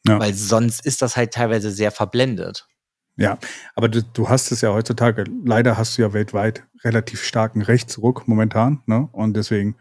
[0.08, 0.20] ja.
[0.20, 2.68] weil sonst ist das halt teilweise sehr verblendet.
[3.18, 3.38] Ja,
[3.76, 8.28] aber du, du hast es ja heutzutage, leider hast du ja weltweit relativ starken Rechtsruck
[8.28, 9.08] momentan, ne?
[9.12, 9.76] Und deswegen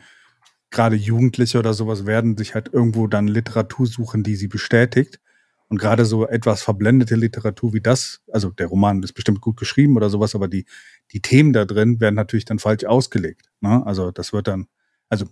[0.71, 5.21] gerade Jugendliche oder sowas werden sich halt irgendwo dann Literatur suchen, die sie bestätigt.
[5.69, 9.97] Und gerade so etwas verblendete Literatur wie das, also der Roman ist bestimmt gut geschrieben
[9.97, 10.67] oder sowas, aber die,
[11.13, 13.49] die Themen da drin werden natürlich dann falsch ausgelegt.
[13.61, 13.87] Ne?
[13.87, 14.67] Also das wird dann,
[15.09, 15.27] also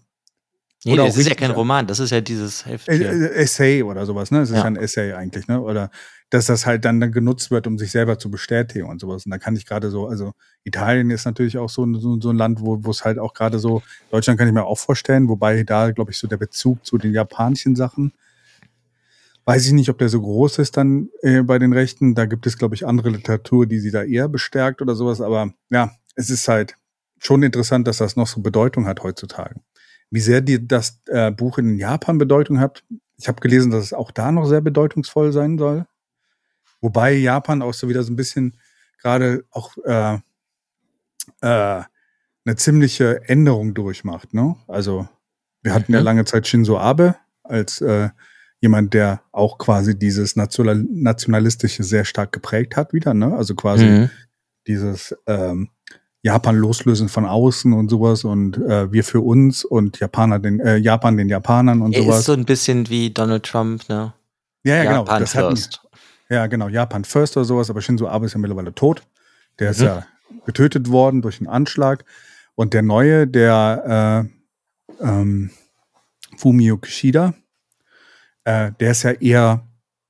[0.85, 2.89] Nee, das ist ja kein Roman, das ist ja dieses Heft.
[2.89, 4.41] Essay oder sowas, ne?
[4.41, 4.65] Es ist ja.
[4.65, 5.61] ein Essay eigentlich, ne?
[5.61, 5.91] Oder
[6.31, 9.25] dass das halt dann, dann genutzt wird, um sich selber zu bestätigen und sowas.
[9.25, 12.37] Und da kann ich gerade so, also Italien ist natürlich auch so, so, so ein
[12.37, 15.65] Land, wo wo es halt auch gerade so, Deutschland kann ich mir auch vorstellen, wobei
[15.65, 18.13] da, glaube ich, so der Bezug zu den japanischen Sachen,
[19.47, 22.15] weiß ich nicht, ob der so groß ist dann äh, bei den Rechten.
[22.15, 25.21] Da gibt es, glaube ich, andere Literatur, die sie da eher bestärkt oder sowas.
[25.21, 26.77] Aber ja, es ist halt
[27.19, 29.57] schon interessant, dass das noch so Bedeutung hat heutzutage
[30.11, 32.85] wie sehr die das äh, Buch in Japan Bedeutung hat.
[33.17, 35.87] Ich habe gelesen, dass es auch da noch sehr bedeutungsvoll sein soll.
[36.81, 38.57] Wobei Japan auch so wieder so ein bisschen
[39.01, 40.19] gerade auch äh,
[41.41, 41.83] äh,
[42.45, 44.33] eine ziemliche Änderung durchmacht.
[44.33, 44.57] Ne?
[44.67, 45.09] Also
[45.63, 46.05] wir hatten ja mhm.
[46.05, 48.11] lange Zeit Shinzo Abe als äh,
[48.61, 53.15] jemand, der auch quasi dieses Nationalistische sehr stark geprägt hat wieder.
[53.15, 53.37] Ne?
[53.37, 54.11] Also quasi mhm.
[54.67, 55.71] dieses ähm,
[56.29, 60.77] Japan loslösen von außen und sowas und äh, wir für uns und Japaner den äh,
[60.77, 62.19] Japan den Japanern und er sowas.
[62.21, 64.13] Ist so ein bisschen wie Donald Trump, ne?
[64.63, 65.05] Ja, ja, genau.
[65.05, 65.49] Japan genau.
[65.49, 65.79] First.
[65.79, 69.03] Hatten, ja, genau, Japan First oder sowas, aber Shinzo Abe ist ja mittlerweile tot.
[69.59, 69.71] Der mhm.
[69.71, 70.07] ist ja
[70.45, 72.05] getötet worden durch einen Anschlag.
[72.55, 74.29] Und der neue, der
[75.01, 75.51] äh, ähm,
[76.37, 77.33] Fumio Kishida,
[78.45, 79.67] äh, der ist ja eher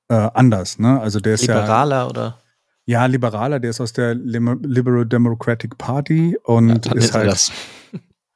[0.09, 0.99] äh, anders, ne?
[0.99, 2.41] Also der ist Liberaler ja, oder?
[2.89, 7.27] Ja, liberaler, der ist aus der Liberal Democratic Party und ja, ist halt.
[7.27, 7.51] Das.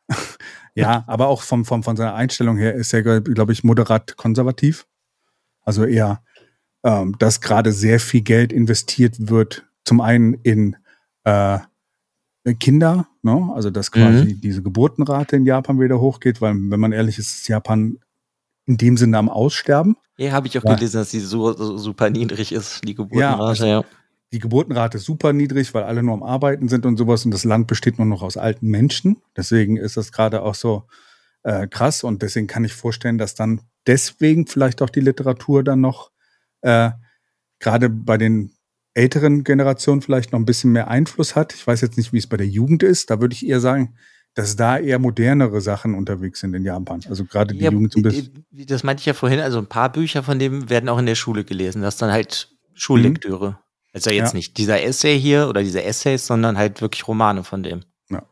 [0.76, 4.86] ja, aber auch vom, vom, von seiner Einstellung her ist er, glaube ich, moderat konservativ.
[5.64, 6.22] Also eher,
[6.84, 10.76] ähm, dass gerade sehr viel Geld investiert wird, zum einen in
[11.24, 11.58] äh,
[12.60, 13.52] Kinder, ne?
[13.56, 14.42] also dass quasi mhm.
[14.42, 17.98] diese Geburtenrate in Japan wieder hochgeht, weil, wenn man ehrlich ist, ist Japan
[18.68, 19.98] in dem Sinne am Aussterben.
[20.18, 20.76] Ja, habe ich auch ja.
[20.76, 23.80] gelesen, dass sie so, so, super niedrig ist, die Geburtenrate, ja.
[23.80, 23.86] ja
[24.34, 27.44] die Geburtenrate ist super niedrig, weil alle nur am Arbeiten sind und sowas und das
[27.44, 29.22] Land besteht nur noch aus alten Menschen.
[29.38, 30.88] Deswegen ist das gerade auch so
[31.44, 35.82] äh, krass und deswegen kann ich vorstellen, dass dann deswegen vielleicht auch die Literatur dann
[35.82, 36.10] noch
[36.62, 36.90] äh,
[37.60, 38.54] gerade bei den
[38.96, 41.54] älteren Generationen vielleicht noch ein bisschen mehr Einfluss hat.
[41.54, 43.12] Ich weiß jetzt nicht, wie es bei der Jugend ist.
[43.12, 43.94] Da würde ich eher sagen,
[44.34, 47.02] dass da eher modernere Sachen unterwegs sind in Japan.
[47.08, 48.46] Also gerade die ja, Jugend ein bisschen.
[48.52, 51.14] Das meinte ich ja vorhin, also ein paar Bücher von dem werden auch in der
[51.14, 51.84] Schule gelesen.
[51.84, 53.52] Das ist dann halt Schullektüre.
[53.52, 53.63] Mhm.
[53.94, 54.38] Also jetzt ja.
[54.38, 57.82] nicht dieser Essay hier oder diese Essays, sondern halt wirklich Romane von dem.
[58.10, 58.24] Ja.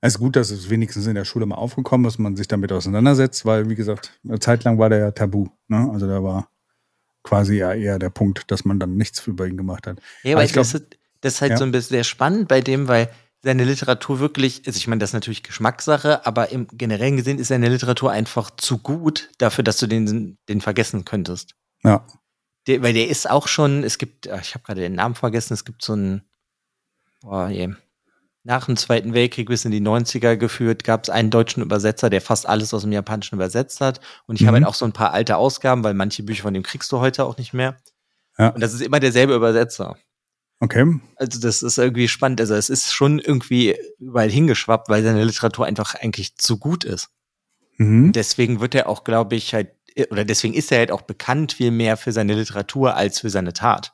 [0.00, 2.72] Es ist gut, dass es wenigstens in der Schule mal aufgekommen ist, man sich damit
[2.72, 5.48] auseinandersetzt, weil, wie gesagt, eine Zeit lang war der ja tabu.
[5.68, 5.90] Ne?
[5.92, 6.48] Also da war
[7.22, 10.00] quasi ja eher der Punkt, dass man dann nichts über ihn gemacht hat.
[10.22, 10.82] Ja, aber, ich glaube, das,
[11.20, 11.56] das, ist halt ja.
[11.58, 13.10] so ein bisschen sehr spannend bei dem, weil
[13.42, 17.48] seine Literatur wirklich, also ich meine, das ist natürlich Geschmackssache, aber im Generellen gesehen ist
[17.48, 21.54] seine Literatur einfach zu gut dafür, dass du den, den vergessen könntest.
[21.84, 22.06] Ja.
[22.66, 25.64] Der, weil der ist auch schon, es gibt, ich habe gerade den Namen vergessen, es
[25.64, 26.22] gibt so ein,
[27.20, 27.74] boah, je,
[28.44, 32.20] nach dem Zweiten Weltkrieg bis in die 90er geführt, gab es einen deutschen Übersetzer, der
[32.20, 34.00] fast alles aus dem Japanischen übersetzt hat.
[34.26, 34.46] Und ich mhm.
[34.48, 36.98] habe halt auch so ein paar alte Ausgaben, weil manche Bücher von dem kriegst du
[36.98, 37.76] heute auch nicht mehr.
[38.38, 38.48] Ja.
[38.48, 39.96] Und das ist immer derselbe Übersetzer.
[40.58, 41.00] Okay.
[41.16, 42.40] Also das ist irgendwie spannend.
[42.40, 47.10] Also es ist schon irgendwie überall hingeschwappt, weil seine Literatur einfach eigentlich zu gut ist.
[47.78, 48.12] Mhm.
[48.12, 49.70] Deswegen wird er auch, glaube ich, halt
[50.10, 53.52] oder deswegen ist er halt auch bekannt viel mehr für seine Literatur als für seine
[53.52, 53.92] Tat.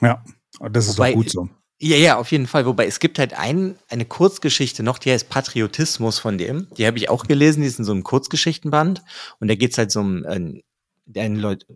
[0.00, 0.22] Ja,
[0.70, 1.48] das ist Wobei, auch gut so.
[1.78, 2.64] Ja, ja, auf jeden Fall.
[2.64, 6.68] Wobei es gibt halt ein, eine Kurzgeschichte noch, die heißt Patriotismus von dem.
[6.78, 9.02] Die habe ich auch gelesen, die ist in so einem Kurzgeschichtenband.
[9.40, 11.66] Und da geht es halt so um äh, einen Leut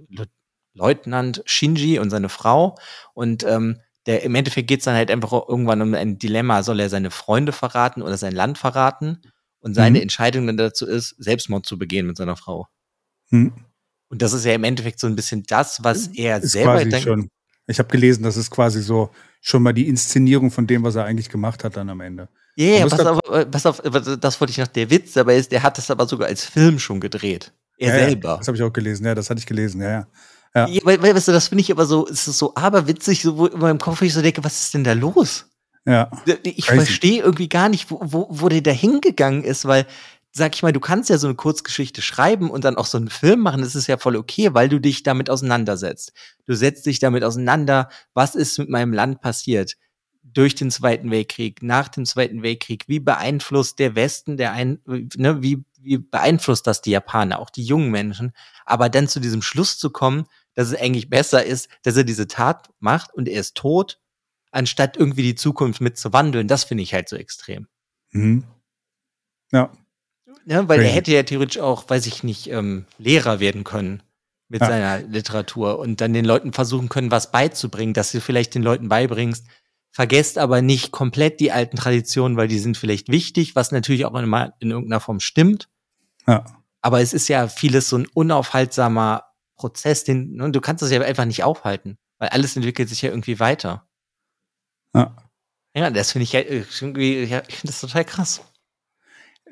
[0.72, 2.78] Leutnant Shinji und seine Frau.
[3.12, 6.80] Und ähm, der, im Endeffekt geht es dann halt einfach irgendwann um ein Dilemma, soll
[6.80, 9.20] er seine Freunde verraten oder sein Land verraten?
[9.58, 10.02] Und seine mhm.
[10.04, 12.68] Entscheidung dann dazu ist, Selbstmord zu begehen mit seiner Frau.
[13.30, 13.52] Hm.
[14.08, 17.02] Und das ist ja im Endeffekt so ein bisschen das, was er ist selber denkt.
[17.02, 17.28] Schon.
[17.66, 21.04] Ich habe gelesen, das ist quasi so schon mal die Inszenierung von dem, was er
[21.04, 22.28] eigentlich gemacht hat dann am Ende.
[22.56, 25.62] Ja, yeah, pass auf, pass auf, das wollte ich noch der Witz dabei ist, der
[25.62, 27.52] hat das aber sogar als Film schon gedreht.
[27.78, 28.28] Er ja, selber.
[28.30, 30.06] Ja, das habe ich auch gelesen, ja, das hatte ich gelesen, ja, ja.
[30.54, 30.66] Ja.
[30.66, 33.46] ja weil, weißt du, das finde ich aber so, es ist so aberwitzig, so wo
[33.46, 35.46] in meinem Kopf ich so denke, was ist denn da los?
[35.86, 36.10] Ja.
[36.42, 39.86] Ich verstehe irgendwie gar nicht, wo, wo, wo der da hingegangen ist, weil,
[40.32, 43.10] sag ich mal, du kannst ja so eine Kurzgeschichte schreiben und dann auch so einen
[43.10, 46.12] Film machen, das ist ja voll okay, weil du dich damit auseinandersetzt.
[46.46, 49.76] Du setzt dich damit auseinander, was ist mit meinem Land passiert
[50.22, 55.42] durch den Zweiten Weltkrieg, nach dem Zweiten Weltkrieg, wie beeinflusst der Westen, der ein, ne,
[55.42, 58.32] wie, wie beeinflusst das die Japaner, auch die jungen Menschen,
[58.64, 62.28] aber dann zu diesem Schluss zu kommen, dass es eigentlich besser ist, dass er diese
[62.28, 63.98] Tat macht und er ist tot,
[64.52, 67.66] anstatt irgendwie die Zukunft mitzuwandeln, das finde ich halt so extrem.
[68.10, 68.44] Mhm.
[69.52, 69.72] Ja.
[70.50, 70.68] Ja.
[70.68, 74.02] Weil er hätte ja theoretisch auch, weiß ich nicht, ähm, Lehrer werden können
[74.48, 74.66] mit ja.
[74.66, 78.88] seiner Literatur und dann den Leuten versuchen können, was beizubringen, dass du vielleicht den Leuten
[78.88, 79.46] beibringst,
[79.92, 84.14] vergesst aber nicht komplett die alten Traditionen, weil die sind vielleicht wichtig, was natürlich auch
[84.14, 84.24] in,
[84.58, 85.68] in irgendeiner Form stimmt.
[86.26, 86.44] Ja.
[86.82, 91.00] Aber es ist ja vieles so ein unaufhaltsamer Prozess, den ne, du kannst es ja
[91.00, 93.86] einfach nicht aufhalten, weil alles entwickelt sich ja irgendwie weiter.
[94.94, 95.16] Ja.
[95.76, 98.40] Ja, das finde ich ja irgendwie, ja, ich finde das total krass.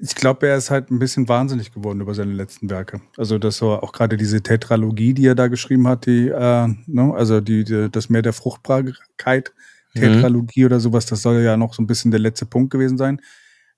[0.00, 3.00] Ich glaube, er ist halt ein bisschen wahnsinnig geworden über seine letzten Werke.
[3.16, 7.14] Also, dass so auch gerade diese Tetralogie, die er da geschrieben hat, die, äh, ne,
[7.14, 9.52] also die, die, das Meer der Fruchtbarkeit,
[9.94, 10.00] mhm.
[10.00, 10.66] Tetralogie mhm.
[10.66, 13.20] oder sowas, das soll ja noch so ein bisschen der letzte Punkt gewesen sein.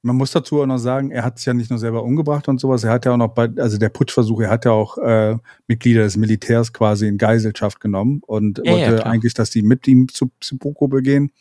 [0.03, 2.59] Man muss dazu auch noch sagen, er hat es ja nicht nur selber umgebracht und
[2.59, 5.37] sowas, er hat ja auch noch bei, also der Putschversuch, er hat ja auch äh,
[5.67, 9.87] Mitglieder des Militärs quasi in Geiselschaft genommen und ja, wollte ja, eigentlich, dass die mit
[9.87, 11.33] ihm zu Seppuku begehen,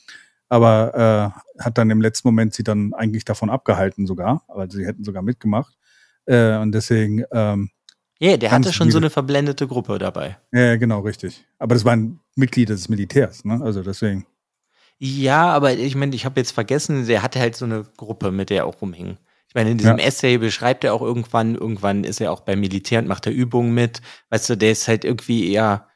[0.50, 4.86] aber äh, hat dann im letzten Moment sie dann eigentlich davon abgehalten sogar, aber sie
[4.86, 5.78] hätten sogar mitgemacht
[6.26, 7.70] äh, und deswegen ähm,
[8.22, 10.38] ja, der hatte schon so eine verblendete Gruppe dabei.
[10.52, 11.46] Ja, genau, richtig.
[11.58, 13.62] Aber das waren Mitglieder des Militärs, ne?
[13.64, 14.26] Also deswegen.
[14.98, 18.50] Ja, aber ich meine, ich habe jetzt vergessen, der hatte halt so eine Gruppe, mit
[18.50, 19.18] der er auch rumhing.
[19.48, 20.04] Ich meine, in diesem ja.
[20.04, 23.74] Essay beschreibt er auch irgendwann, irgendwann ist er auch beim Militär und macht da Übungen
[23.74, 24.02] mit.
[24.30, 25.88] Weißt du, der ist halt irgendwie eher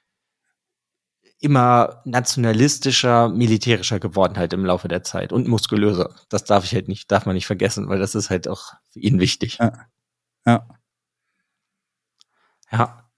[1.42, 6.16] immer nationalistischer, militärischer geworden halt im Laufe der Zeit und muskulöser.
[6.30, 9.00] Das darf ich halt nicht, darf man nicht vergessen, weil das ist halt auch für
[9.00, 9.58] ihn wichtig.
[9.60, 9.74] Ja.
[10.48, 10.68] Ja.
[12.72, 13.10] Ja.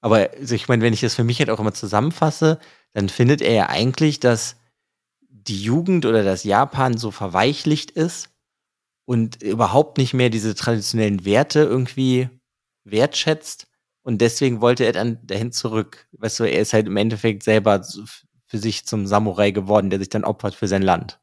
[0.00, 2.58] Aber also ich meine, wenn ich das für mich halt auch immer zusammenfasse,
[2.94, 4.56] dann findet er ja eigentlich, dass
[5.30, 8.30] die Jugend oder das Japan so verweichlicht ist
[9.06, 12.30] und überhaupt nicht mehr diese traditionellen Werte irgendwie
[12.84, 13.65] wertschätzt.
[14.06, 16.06] Und deswegen wollte er dann dahin zurück.
[16.12, 17.82] Weißt du, er ist halt im Endeffekt selber
[18.46, 21.18] für sich zum Samurai geworden, der sich dann opfert für sein Land.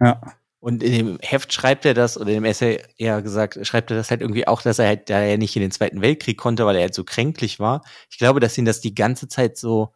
[0.00, 0.20] Ja.
[0.58, 3.96] Und in dem Heft schreibt er das, oder in dem Essay eher gesagt, schreibt er
[3.96, 6.66] das halt irgendwie auch, dass er halt, da er nicht in den Zweiten Weltkrieg konnte,
[6.66, 7.84] weil er halt so kränklich war.
[8.10, 9.94] Ich glaube, dass ihn das die ganze Zeit so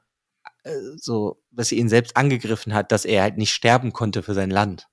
[0.62, 4.35] äh, so, dass sie ihn selbst angegriffen hat, dass er halt nicht sterben konnte für
[4.35, 4.88] sein Land.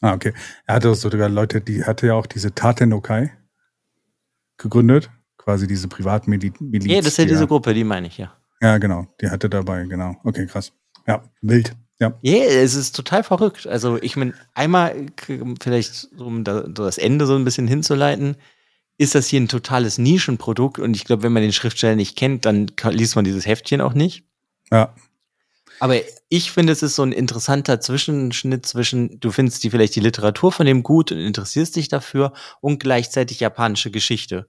[0.00, 0.34] Ah, okay.
[0.66, 3.30] Er hatte sogar Leute, die hatte ja auch diese Tatenokai
[4.56, 5.10] gegründet,
[5.42, 6.54] quasi diese Privatmiliz.
[6.60, 8.32] Ja, das ist ja diese Gruppe, die meine ich, ja.
[8.60, 9.06] Ja, genau.
[9.20, 10.16] Die hatte dabei, genau.
[10.24, 10.72] Okay, krass.
[11.06, 11.74] Ja, wild.
[11.98, 12.18] Ja.
[12.22, 13.66] Ja, yeah, es ist total verrückt.
[13.66, 15.06] Also, ich meine, einmal,
[15.60, 18.36] vielleicht um das Ende so ein bisschen hinzuleiten,
[18.98, 22.44] ist das hier ein totales Nischenprodukt und ich glaube, wenn man den Schriftsteller nicht kennt,
[22.44, 24.24] dann liest man dieses Heftchen auch nicht.
[24.70, 24.94] Ja.
[25.80, 25.96] Aber
[26.28, 30.52] ich finde, es ist so ein interessanter Zwischenschnitt zwischen, du findest die vielleicht die Literatur
[30.52, 34.46] von dem gut und interessierst dich dafür und gleichzeitig japanische Geschichte.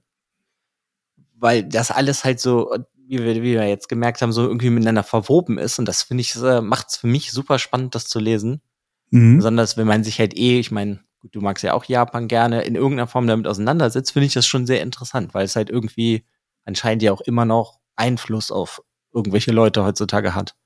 [1.36, 2.74] Weil das alles halt so,
[3.06, 5.78] wie wir, wie wir jetzt gemerkt haben, so irgendwie miteinander verwoben ist.
[5.78, 8.62] Und das finde ich, äh, macht es für mich super spannend, das zu lesen.
[9.10, 9.36] Mhm.
[9.36, 12.74] Besonders wenn man sich halt eh, ich meine, du magst ja auch Japan gerne, in
[12.74, 16.24] irgendeiner Form damit auseinandersetzt, finde ich das schon sehr interessant, weil es halt irgendwie
[16.64, 20.56] anscheinend ja auch immer noch Einfluss auf irgendwelche Leute heutzutage hat.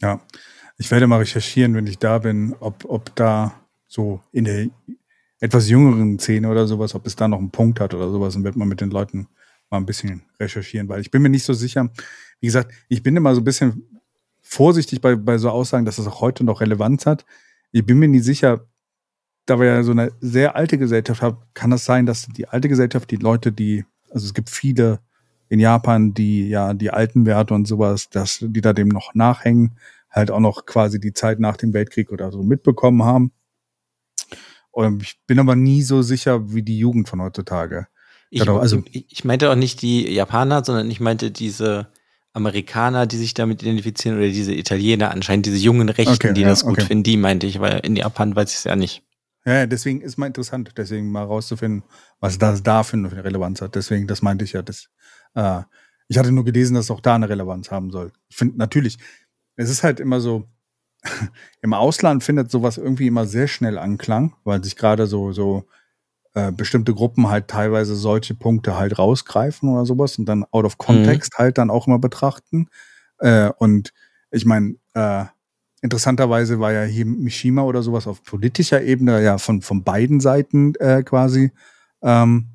[0.00, 0.20] Ja,
[0.76, 3.54] ich werde mal recherchieren, wenn ich da bin, ob, ob da
[3.86, 4.66] so in der
[5.40, 8.44] etwas jüngeren Szene oder sowas, ob es da noch einen Punkt hat oder sowas, dann
[8.44, 9.28] wird man mit den Leuten
[9.70, 11.90] mal ein bisschen recherchieren, weil ich bin mir nicht so sicher.
[12.40, 14.00] Wie gesagt, ich bin immer so ein bisschen
[14.40, 17.24] vorsichtig bei, bei so Aussagen, dass es auch heute noch Relevanz hat.
[17.72, 18.66] Ich bin mir nicht sicher,
[19.46, 22.68] da wir ja so eine sehr alte Gesellschaft haben, kann das sein, dass die alte
[22.68, 25.00] Gesellschaft, die Leute, die, also es gibt viele
[25.48, 29.78] in Japan, die ja die alten Werte und sowas, dass die da dem noch nachhängen,
[30.10, 33.32] halt auch noch quasi die Zeit nach dem Weltkrieg oder so mitbekommen haben.
[34.70, 37.86] Und ich bin aber nie so sicher wie die Jugend von heutzutage.
[38.34, 41.86] Ich, genau, also, ich meinte auch nicht die Japaner, sondern ich meinte diese
[42.32, 46.48] Amerikaner, die sich damit identifizieren oder diese Italiener anscheinend, diese jungen Rechten, okay, die ja,
[46.48, 46.86] das gut okay.
[46.86, 49.04] finden, die meinte ich, weil in Japan weiß ich es ja nicht.
[49.44, 51.84] Ja, deswegen ist mal interessant, deswegen mal rauszufinden,
[52.18, 53.76] was das da für eine Relevanz hat.
[53.76, 54.88] Deswegen, das meinte ich ja, das
[55.34, 55.60] äh,
[56.08, 58.12] ich hatte nur gelesen, dass es auch da eine Relevanz haben soll.
[58.28, 58.98] Ich finde natürlich,
[59.54, 60.48] es ist halt immer so,
[61.62, 65.68] im Ausland findet sowas irgendwie immer sehr schnell Anklang, weil sich gerade so, so
[66.34, 70.78] äh, bestimmte Gruppen halt teilweise solche Punkte halt rausgreifen oder sowas und dann out of
[70.78, 71.42] context mhm.
[71.42, 72.68] halt dann auch immer betrachten.
[73.18, 73.92] Äh, und
[74.30, 75.24] ich meine, äh,
[75.80, 80.74] interessanterweise war ja hier Mishima oder sowas auf politischer Ebene ja von, von beiden Seiten
[80.76, 81.52] äh, quasi
[82.02, 82.48] ähm,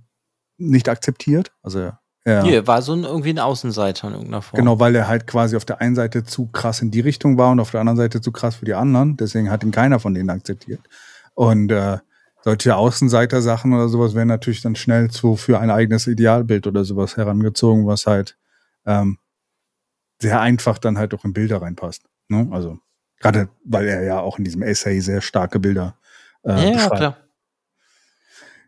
[0.58, 1.54] nicht akzeptiert.
[1.64, 1.92] Also
[2.26, 4.58] er nee, war so ein, irgendwie ein Außenseiter in irgendeiner Form.
[4.58, 7.52] Genau, weil er halt quasi auf der einen Seite zu krass in die Richtung war
[7.52, 9.16] und auf der anderen Seite zu krass für die anderen.
[9.16, 10.82] Deswegen hat ihn keiner von denen akzeptiert.
[11.34, 12.00] Und äh,
[12.42, 17.18] solche Außenseiter-Sachen oder sowas werden natürlich dann schnell zu für ein eigenes Idealbild oder sowas
[17.18, 18.38] herangezogen, was halt
[18.86, 19.18] ähm,
[20.22, 22.04] sehr einfach dann halt auch in Bilder reinpasst.
[22.28, 22.48] Ne?
[22.52, 22.80] Also
[23.20, 26.00] gerade weil er ja auch in diesem Essay sehr starke Bilder
[26.44, 27.18] äh, ja, klar.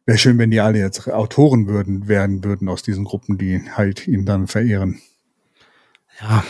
[0.06, 4.08] Wäre schön, wenn die alle jetzt Autoren würden, werden würden aus diesen Gruppen, die halt
[4.08, 5.00] ihn dann verehren.
[6.20, 6.44] Ja.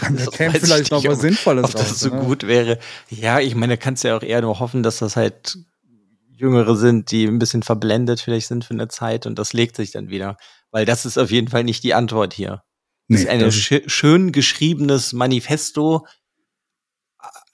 [0.00, 1.88] Dann käme vielleicht noch was Sinnvolles ob raus.
[1.88, 2.20] das so oder?
[2.20, 2.78] gut wäre.
[3.10, 5.58] Ja, ich meine, da kannst du ja auch eher nur hoffen, dass das halt
[6.30, 9.92] Jüngere sind, die ein bisschen verblendet vielleicht sind für eine Zeit und das legt sich
[9.92, 10.36] dann wieder.
[10.70, 12.62] Weil das ist auf jeden Fall nicht die Antwort hier.
[13.08, 16.04] Das nee, ist ein sch schön geschriebenes Manifesto,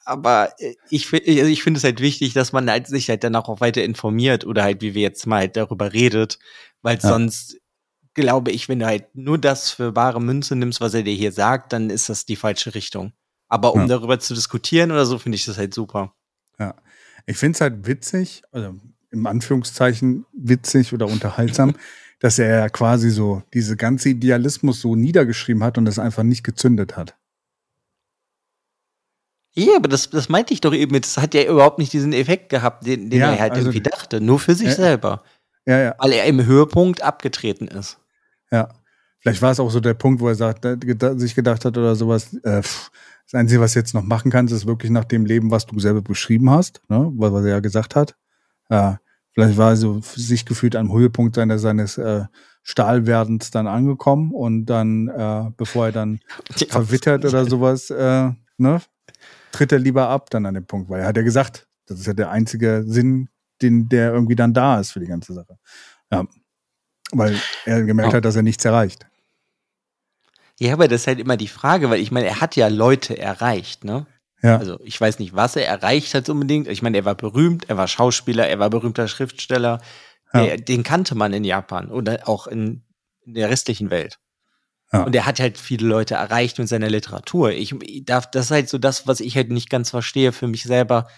[0.04, 3.36] aber äh, ich, also ich finde es halt wichtig, dass man halt sich halt dann
[3.36, 6.38] auch weiter informiert oder halt, wie wir jetzt mal halt darüber redet,
[6.82, 7.08] weil ja.
[7.08, 7.56] sonst
[8.14, 11.32] glaube ich, wenn du halt nur das für wahre Münze nimmst, was er dir hier
[11.32, 13.12] sagt, dann ist das die falsche Richtung.
[13.48, 13.86] Aber um ja.
[13.86, 16.14] darüber zu diskutieren oder so, finde ich das halt super.
[16.58, 16.74] Ja,
[17.26, 18.74] ich finde es halt witzig, also
[19.10, 21.74] im Anführungszeichen witzig oder unterhaltsam,
[22.20, 26.44] dass er ja quasi so diese ganze Idealismus so niedergeschrieben hat und es einfach nicht
[26.44, 27.16] gezündet hat.
[29.54, 30.98] Ja, aber das, das meinte ich doch eben.
[30.98, 33.82] Das hat ja überhaupt nicht diesen Effekt gehabt, den, den ja, er halt also, irgendwie
[33.82, 34.20] dachte.
[34.20, 35.24] Nur für sich äh, selber.
[35.66, 35.94] Ja, ja.
[35.98, 37.98] Weil er im Höhepunkt abgetreten ist.
[38.52, 38.68] Ja.
[39.18, 40.66] Vielleicht war es auch so der Punkt, wo er sagt,
[41.16, 42.90] sich gedacht hat oder sowas, äh, pff,
[43.24, 45.78] das Einzige, was du jetzt noch machen kannst, ist wirklich nach dem Leben, was du
[45.78, 47.10] selber beschrieben hast, ne?
[47.16, 48.16] was, was er ja gesagt hat.
[48.68, 49.00] Ja,
[49.32, 52.24] vielleicht war er so sich gefühlt am Höhepunkt seiner, seines äh,
[52.62, 56.20] Stahlwerdens dann angekommen und dann, äh, bevor er dann
[56.68, 58.82] verwittert oder sowas, äh, ne,
[59.52, 62.06] tritt er lieber ab dann an dem Punkt, weil er hat ja gesagt, das ist
[62.06, 63.28] ja der einzige Sinn,
[63.60, 65.58] den, der irgendwie dann da ist für die ganze Sache.
[66.10, 66.26] Ja.
[67.12, 68.16] Weil er gemerkt oh.
[68.16, 69.06] hat, dass er nichts erreicht.
[70.58, 73.18] Ja, aber das ist halt immer die Frage, weil ich meine, er hat ja Leute
[73.18, 74.06] erreicht, ne?
[74.42, 74.58] Ja.
[74.58, 76.66] Also ich weiß nicht, was er erreicht hat unbedingt.
[76.68, 79.80] Ich meine, er war berühmt, er war Schauspieler, er war berühmter Schriftsteller.
[80.32, 80.44] Ja.
[80.44, 82.82] Der, den kannte man in Japan oder auch in,
[83.24, 84.18] in der restlichen Welt.
[84.92, 85.04] Ja.
[85.04, 87.50] Und er hat halt viele Leute erreicht mit seiner Literatur.
[87.50, 90.64] Ich darf, das ist halt so das, was ich halt nicht ganz verstehe für mich
[90.64, 91.08] selber.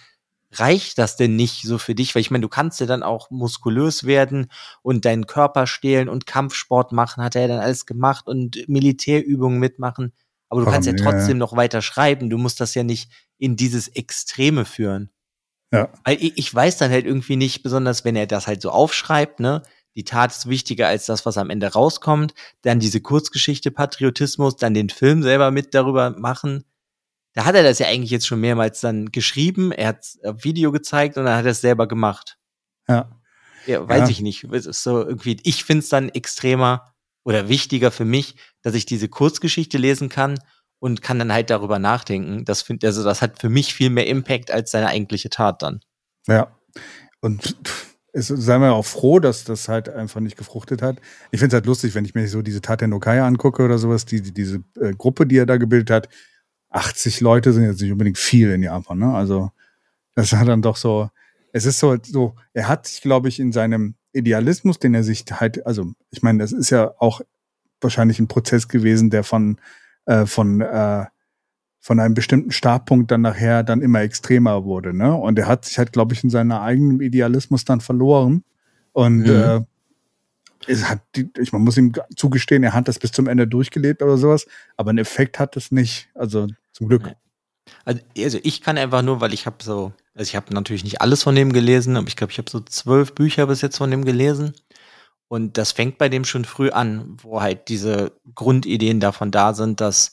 [0.59, 2.14] Reicht das denn nicht so für dich?
[2.14, 4.50] Weil ich meine, du kannst ja dann auch muskulös werden
[4.82, 10.12] und deinen Körper stehlen und Kampfsport machen, hat er dann alles gemacht und Militärübungen mitmachen.
[10.48, 12.30] Aber du kannst ja trotzdem noch weiter schreiben.
[12.30, 15.11] Du musst das ja nicht in dieses Extreme führen.
[15.72, 15.88] Ja.
[16.09, 19.62] Ich, ich weiß dann halt irgendwie nicht, besonders wenn er das halt so aufschreibt, ne?
[19.96, 24.74] die Tat ist wichtiger als das, was am Ende rauskommt, dann diese Kurzgeschichte Patriotismus, dann
[24.74, 26.64] den Film selber mit darüber machen.
[27.35, 31.16] Da hat er das ja eigentlich jetzt schon mehrmals dann geschrieben, er hat Video gezeigt
[31.18, 32.39] und dann hat er es selber gemacht.
[32.89, 33.11] Ja.
[33.66, 34.09] Ja, weiß ja.
[34.09, 34.47] ich nicht.
[34.51, 39.78] So irgendwie, ich finde es dann extremer oder wichtiger für mich, dass ich diese Kurzgeschichte
[39.78, 40.39] lesen kann
[40.78, 42.45] und kann dann halt darüber nachdenken.
[42.45, 45.80] Das find, also das hat für mich viel mehr Impact als seine eigentliche Tat dann.
[46.26, 46.55] Ja.
[47.20, 47.57] Und
[48.12, 50.99] es, seien wir auch froh, dass das halt einfach nicht gefruchtet hat.
[51.30, 53.78] Ich finde es halt lustig, wenn ich mir so diese Tate no Kai angucke oder
[53.78, 56.09] sowas, die, die diese äh, Gruppe, die er da gebildet hat.
[56.74, 59.14] 80 Leute sind jetzt nicht unbedingt viel in Japan, ne?
[59.14, 59.50] Also,
[60.14, 61.08] das hat dann doch so,
[61.52, 65.24] es ist so, so, er hat sich, glaube ich, in seinem Idealismus, den er sich
[65.30, 67.20] halt, also, ich meine, das ist ja auch
[67.80, 69.58] wahrscheinlich ein Prozess gewesen, der von,
[70.06, 71.04] äh, von, äh,
[71.80, 74.96] von einem bestimmten Startpunkt dann nachher dann immer extremer wurde.
[74.96, 75.14] Ne?
[75.14, 78.42] Und er hat sich halt, glaube ich, in seinem eigenen Idealismus dann verloren.
[78.92, 79.26] Und mhm.
[79.26, 79.60] äh,
[80.66, 84.02] es hat die, ich man muss ihm zugestehen, er hat das bis zum Ende durchgelebt
[84.02, 84.46] oder sowas,
[84.76, 86.08] aber einen Effekt hat es nicht.
[86.14, 87.14] Also zum Glück.
[87.84, 91.00] Also, also ich kann einfach nur, weil ich habe so, also ich habe natürlich nicht
[91.00, 93.90] alles von dem gelesen, aber ich glaube, ich habe so zwölf Bücher bis jetzt von
[93.90, 94.52] dem gelesen.
[95.28, 99.80] Und das fängt bei dem schon früh an, wo halt diese Grundideen davon da sind,
[99.80, 100.12] dass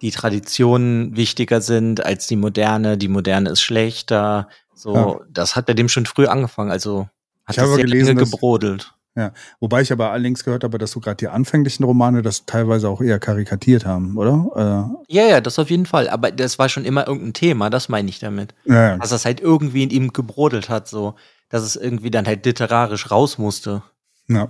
[0.00, 4.48] die Traditionen wichtiger sind als die moderne, die moderne ist schlechter.
[4.74, 5.20] So, ja.
[5.28, 6.70] das hat bei dem schon früh angefangen.
[6.70, 7.08] Also
[7.44, 8.94] hat ich habe sehr gelesen, lange gebrodelt.
[9.16, 12.88] Ja, wobei ich aber allerdings gehört habe, dass du gerade die anfänglichen Romane das teilweise
[12.88, 14.96] auch eher karikatiert haben, oder?
[15.08, 15.12] Äh.
[15.12, 16.08] Ja, ja, das auf jeden Fall.
[16.08, 18.54] Aber das war schon immer irgendein Thema, das meine ich damit.
[18.64, 18.98] Ja, ja.
[18.98, 21.16] Dass das halt irgendwie in ihm gebrodelt hat, so,
[21.48, 23.82] dass es irgendwie dann halt literarisch raus musste.
[24.28, 24.48] Ja.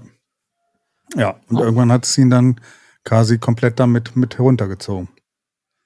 [1.16, 1.64] Ja, und oh.
[1.64, 2.60] irgendwann hat es ihn dann
[3.04, 5.08] quasi komplett damit mit heruntergezogen.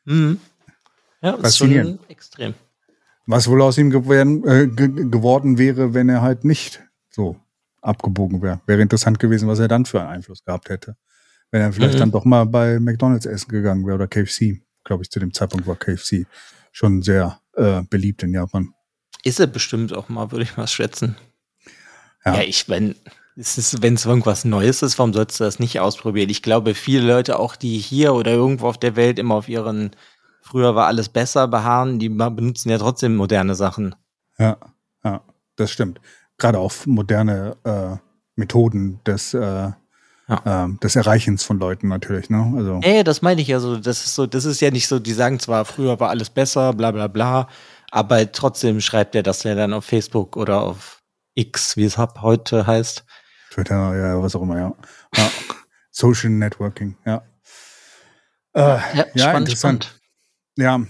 [0.05, 0.41] Mhm.
[1.23, 2.55] Ja, ist schon extrem.
[3.27, 7.37] Was wohl aus ihm geworden, äh, geworden wäre, wenn er halt nicht so
[7.85, 8.61] abgebogen wäre.
[8.67, 10.97] Wäre interessant gewesen, was er dann für einen Einfluss gehabt hätte.
[11.51, 12.01] Wenn er vielleicht mhm.
[12.01, 14.63] dann doch mal bei McDonalds essen gegangen wäre oder KFC.
[14.85, 16.27] Glaube ich, zu dem Zeitpunkt war KFC
[16.73, 18.75] schon sehr äh, beliebt in Japan.
[19.23, 21.17] Ist er bestimmt auch mal, würde ich mal schätzen.
[22.25, 22.95] Ja, ja ich, wenn
[23.37, 26.31] wenn es irgendwas Neues ist, warum sollst du das nicht ausprobieren?
[26.31, 29.91] Ich glaube, viele Leute, auch die hier oder irgendwo auf der Welt immer auf ihren
[30.41, 33.95] früher war alles besser beharren, die benutzen ja trotzdem moderne Sachen.
[34.39, 34.59] Ja,
[35.03, 35.23] ja,
[35.57, 36.01] das stimmt.
[36.39, 37.97] Gerade auch moderne äh,
[38.37, 39.75] Methoden des, äh, ja.
[40.29, 42.53] äh, des Erreichens von Leuten natürlich, ne?
[42.57, 42.81] Also.
[42.83, 43.77] Ey, das meine ich ja so.
[43.77, 46.73] Das ist so, das ist ja nicht so, die sagen zwar, früher war alles besser,
[46.73, 47.49] bla bla bla,
[47.91, 51.03] aber trotzdem schreibt er das ja dann auf Facebook oder auf
[51.35, 53.05] X, wie es heute heißt.
[53.51, 54.75] Twitter, ja, was auch immer, ja.
[55.17, 55.31] ja.
[55.91, 57.23] Social Networking, ja.
[58.55, 60.01] Äh, ja, ja, spannend, spannend.
[60.57, 60.81] Ja,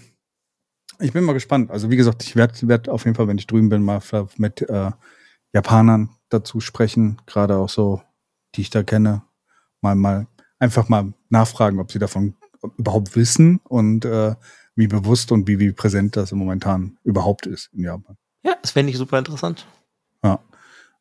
[1.01, 1.71] ich bin mal gespannt.
[1.71, 4.01] Also wie gesagt, ich werde werd auf jeden Fall, wenn ich drüben bin, mal
[4.37, 4.91] mit äh,
[5.55, 8.03] Japanern dazu sprechen, gerade auch so,
[8.55, 9.23] die ich da kenne,
[9.81, 10.27] mal mal
[10.59, 12.35] einfach mal nachfragen, ob sie davon
[12.77, 14.35] überhaupt wissen und äh,
[14.75, 18.17] wie bewusst und wie, wie präsent das momentan überhaupt ist in Japan.
[18.43, 19.67] Ja, das fände ich super interessant.
[20.23, 20.41] Ja,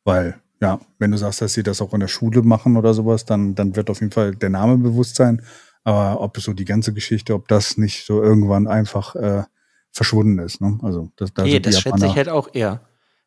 [0.04, 3.24] weil ja, wenn du sagst, dass sie das auch in der Schule machen oder sowas,
[3.24, 5.42] dann, dann wird auf jeden Fall der Name bewusst sein.
[5.82, 9.42] Aber ob so die ganze Geschichte, ob das nicht so irgendwann einfach äh,
[9.90, 10.60] verschwunden ist.
[10.60, 10.78] Ne?
[10.82, 12.80] Also das, da nee, das schätze ich halt auch eher.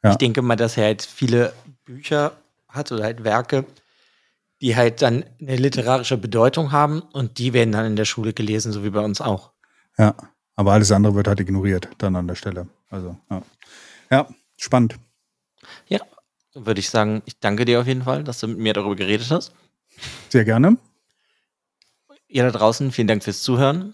[0.07, 0.11] Ja.
[0.11, 1.53] Ich denke mal, dass er halt viele
[1.85, 2.31] Bücher
[2.69, 3.65] hat oder halt Werke,
[4.61, 8.71] die halt dann eine literarische Bedeutung haben und die werden dann in der Schule gelesen,
[8.71, 9.51] so wie bei uns auch.
[9.97, 10.15] Ja,
[10.55, 12.67] aber alles andere wird halt ignoriert dann an der Stelle.
[12.89, 13.41] Also ja,
[14.09, 14.27] ja
[14.57, 14.95] spannend.
[15.87, 15.99] Ja,
[16.53, 19.29] würde ich sagen, ich danke dir auf jeden Fall, dass du mit mir darüber geredet
[19.29, 19.51] hast.
[20.29, 20.77] Sehr gerne.
[22.29, 23.93] Ihr da draußen, vielen Dank fürs Zuhören.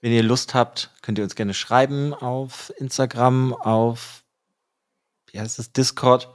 [0.00, 4.21] Wenn ihr Lust habt, könnt ihr uns gerne schreiben auf Instagram, auf
[5.32, 6.32] wie heißt das, Discord.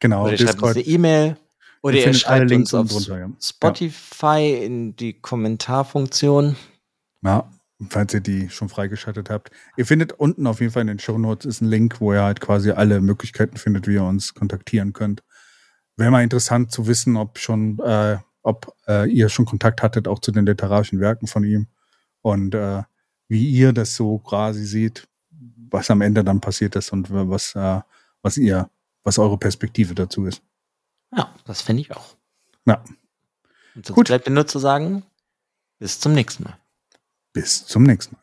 [0.00, 0.58] Genau, oder ihr Discord.
[0.60, 1.36] schreibt uns eine E-Mail.
[1.82, 3.30] Oder ihr, ihr schreibt uns auf drunter, ja.
[3.40, 4.64] Spotify ja.
[4.64, 6.56] in die Kommentarfunktion.
[7.22, 7.50] Ja,
[7.88, 9.50] falls ihr die schon freigeschaltet habt.
[9.76, 12.22] Ihr findet unten auf jeden Fall in den Show Notes ist ein Link, wo ihr
[12.22, 15.22] halt quasi alle Möglichkeiten findet, wie ihr uns kontaktieren könnt.
[15.96, 20.18] Wäre mal interessant zu wissen, ob schon, äh, ob äh, ihr schon Kontakt hattet auch
[20.18, 21.68] zu den literarischen Werken von ihm
[22.22, 22.82] und äh,
[23.28, 25.08] wie ihr das so quasi seht,
[25.70, 27.80] was am Ende dann passiert ist und was, äh,
[28.22, 28.70] was ihr,
[29.02, 30.42] was eure Perspektive dazu ist.
[31.16, 32.16] Ja, das finde ich auch.
[32.66, 32.84] Ja.
[33.74, 34.06] Und sonst Gut.
[34.08, 35.04] bleibt mir nur zu sagen,
[35.78, 36.58] bis zum nächsten Mal.
[37.32, 38.22] Bis zum nächsten Mal.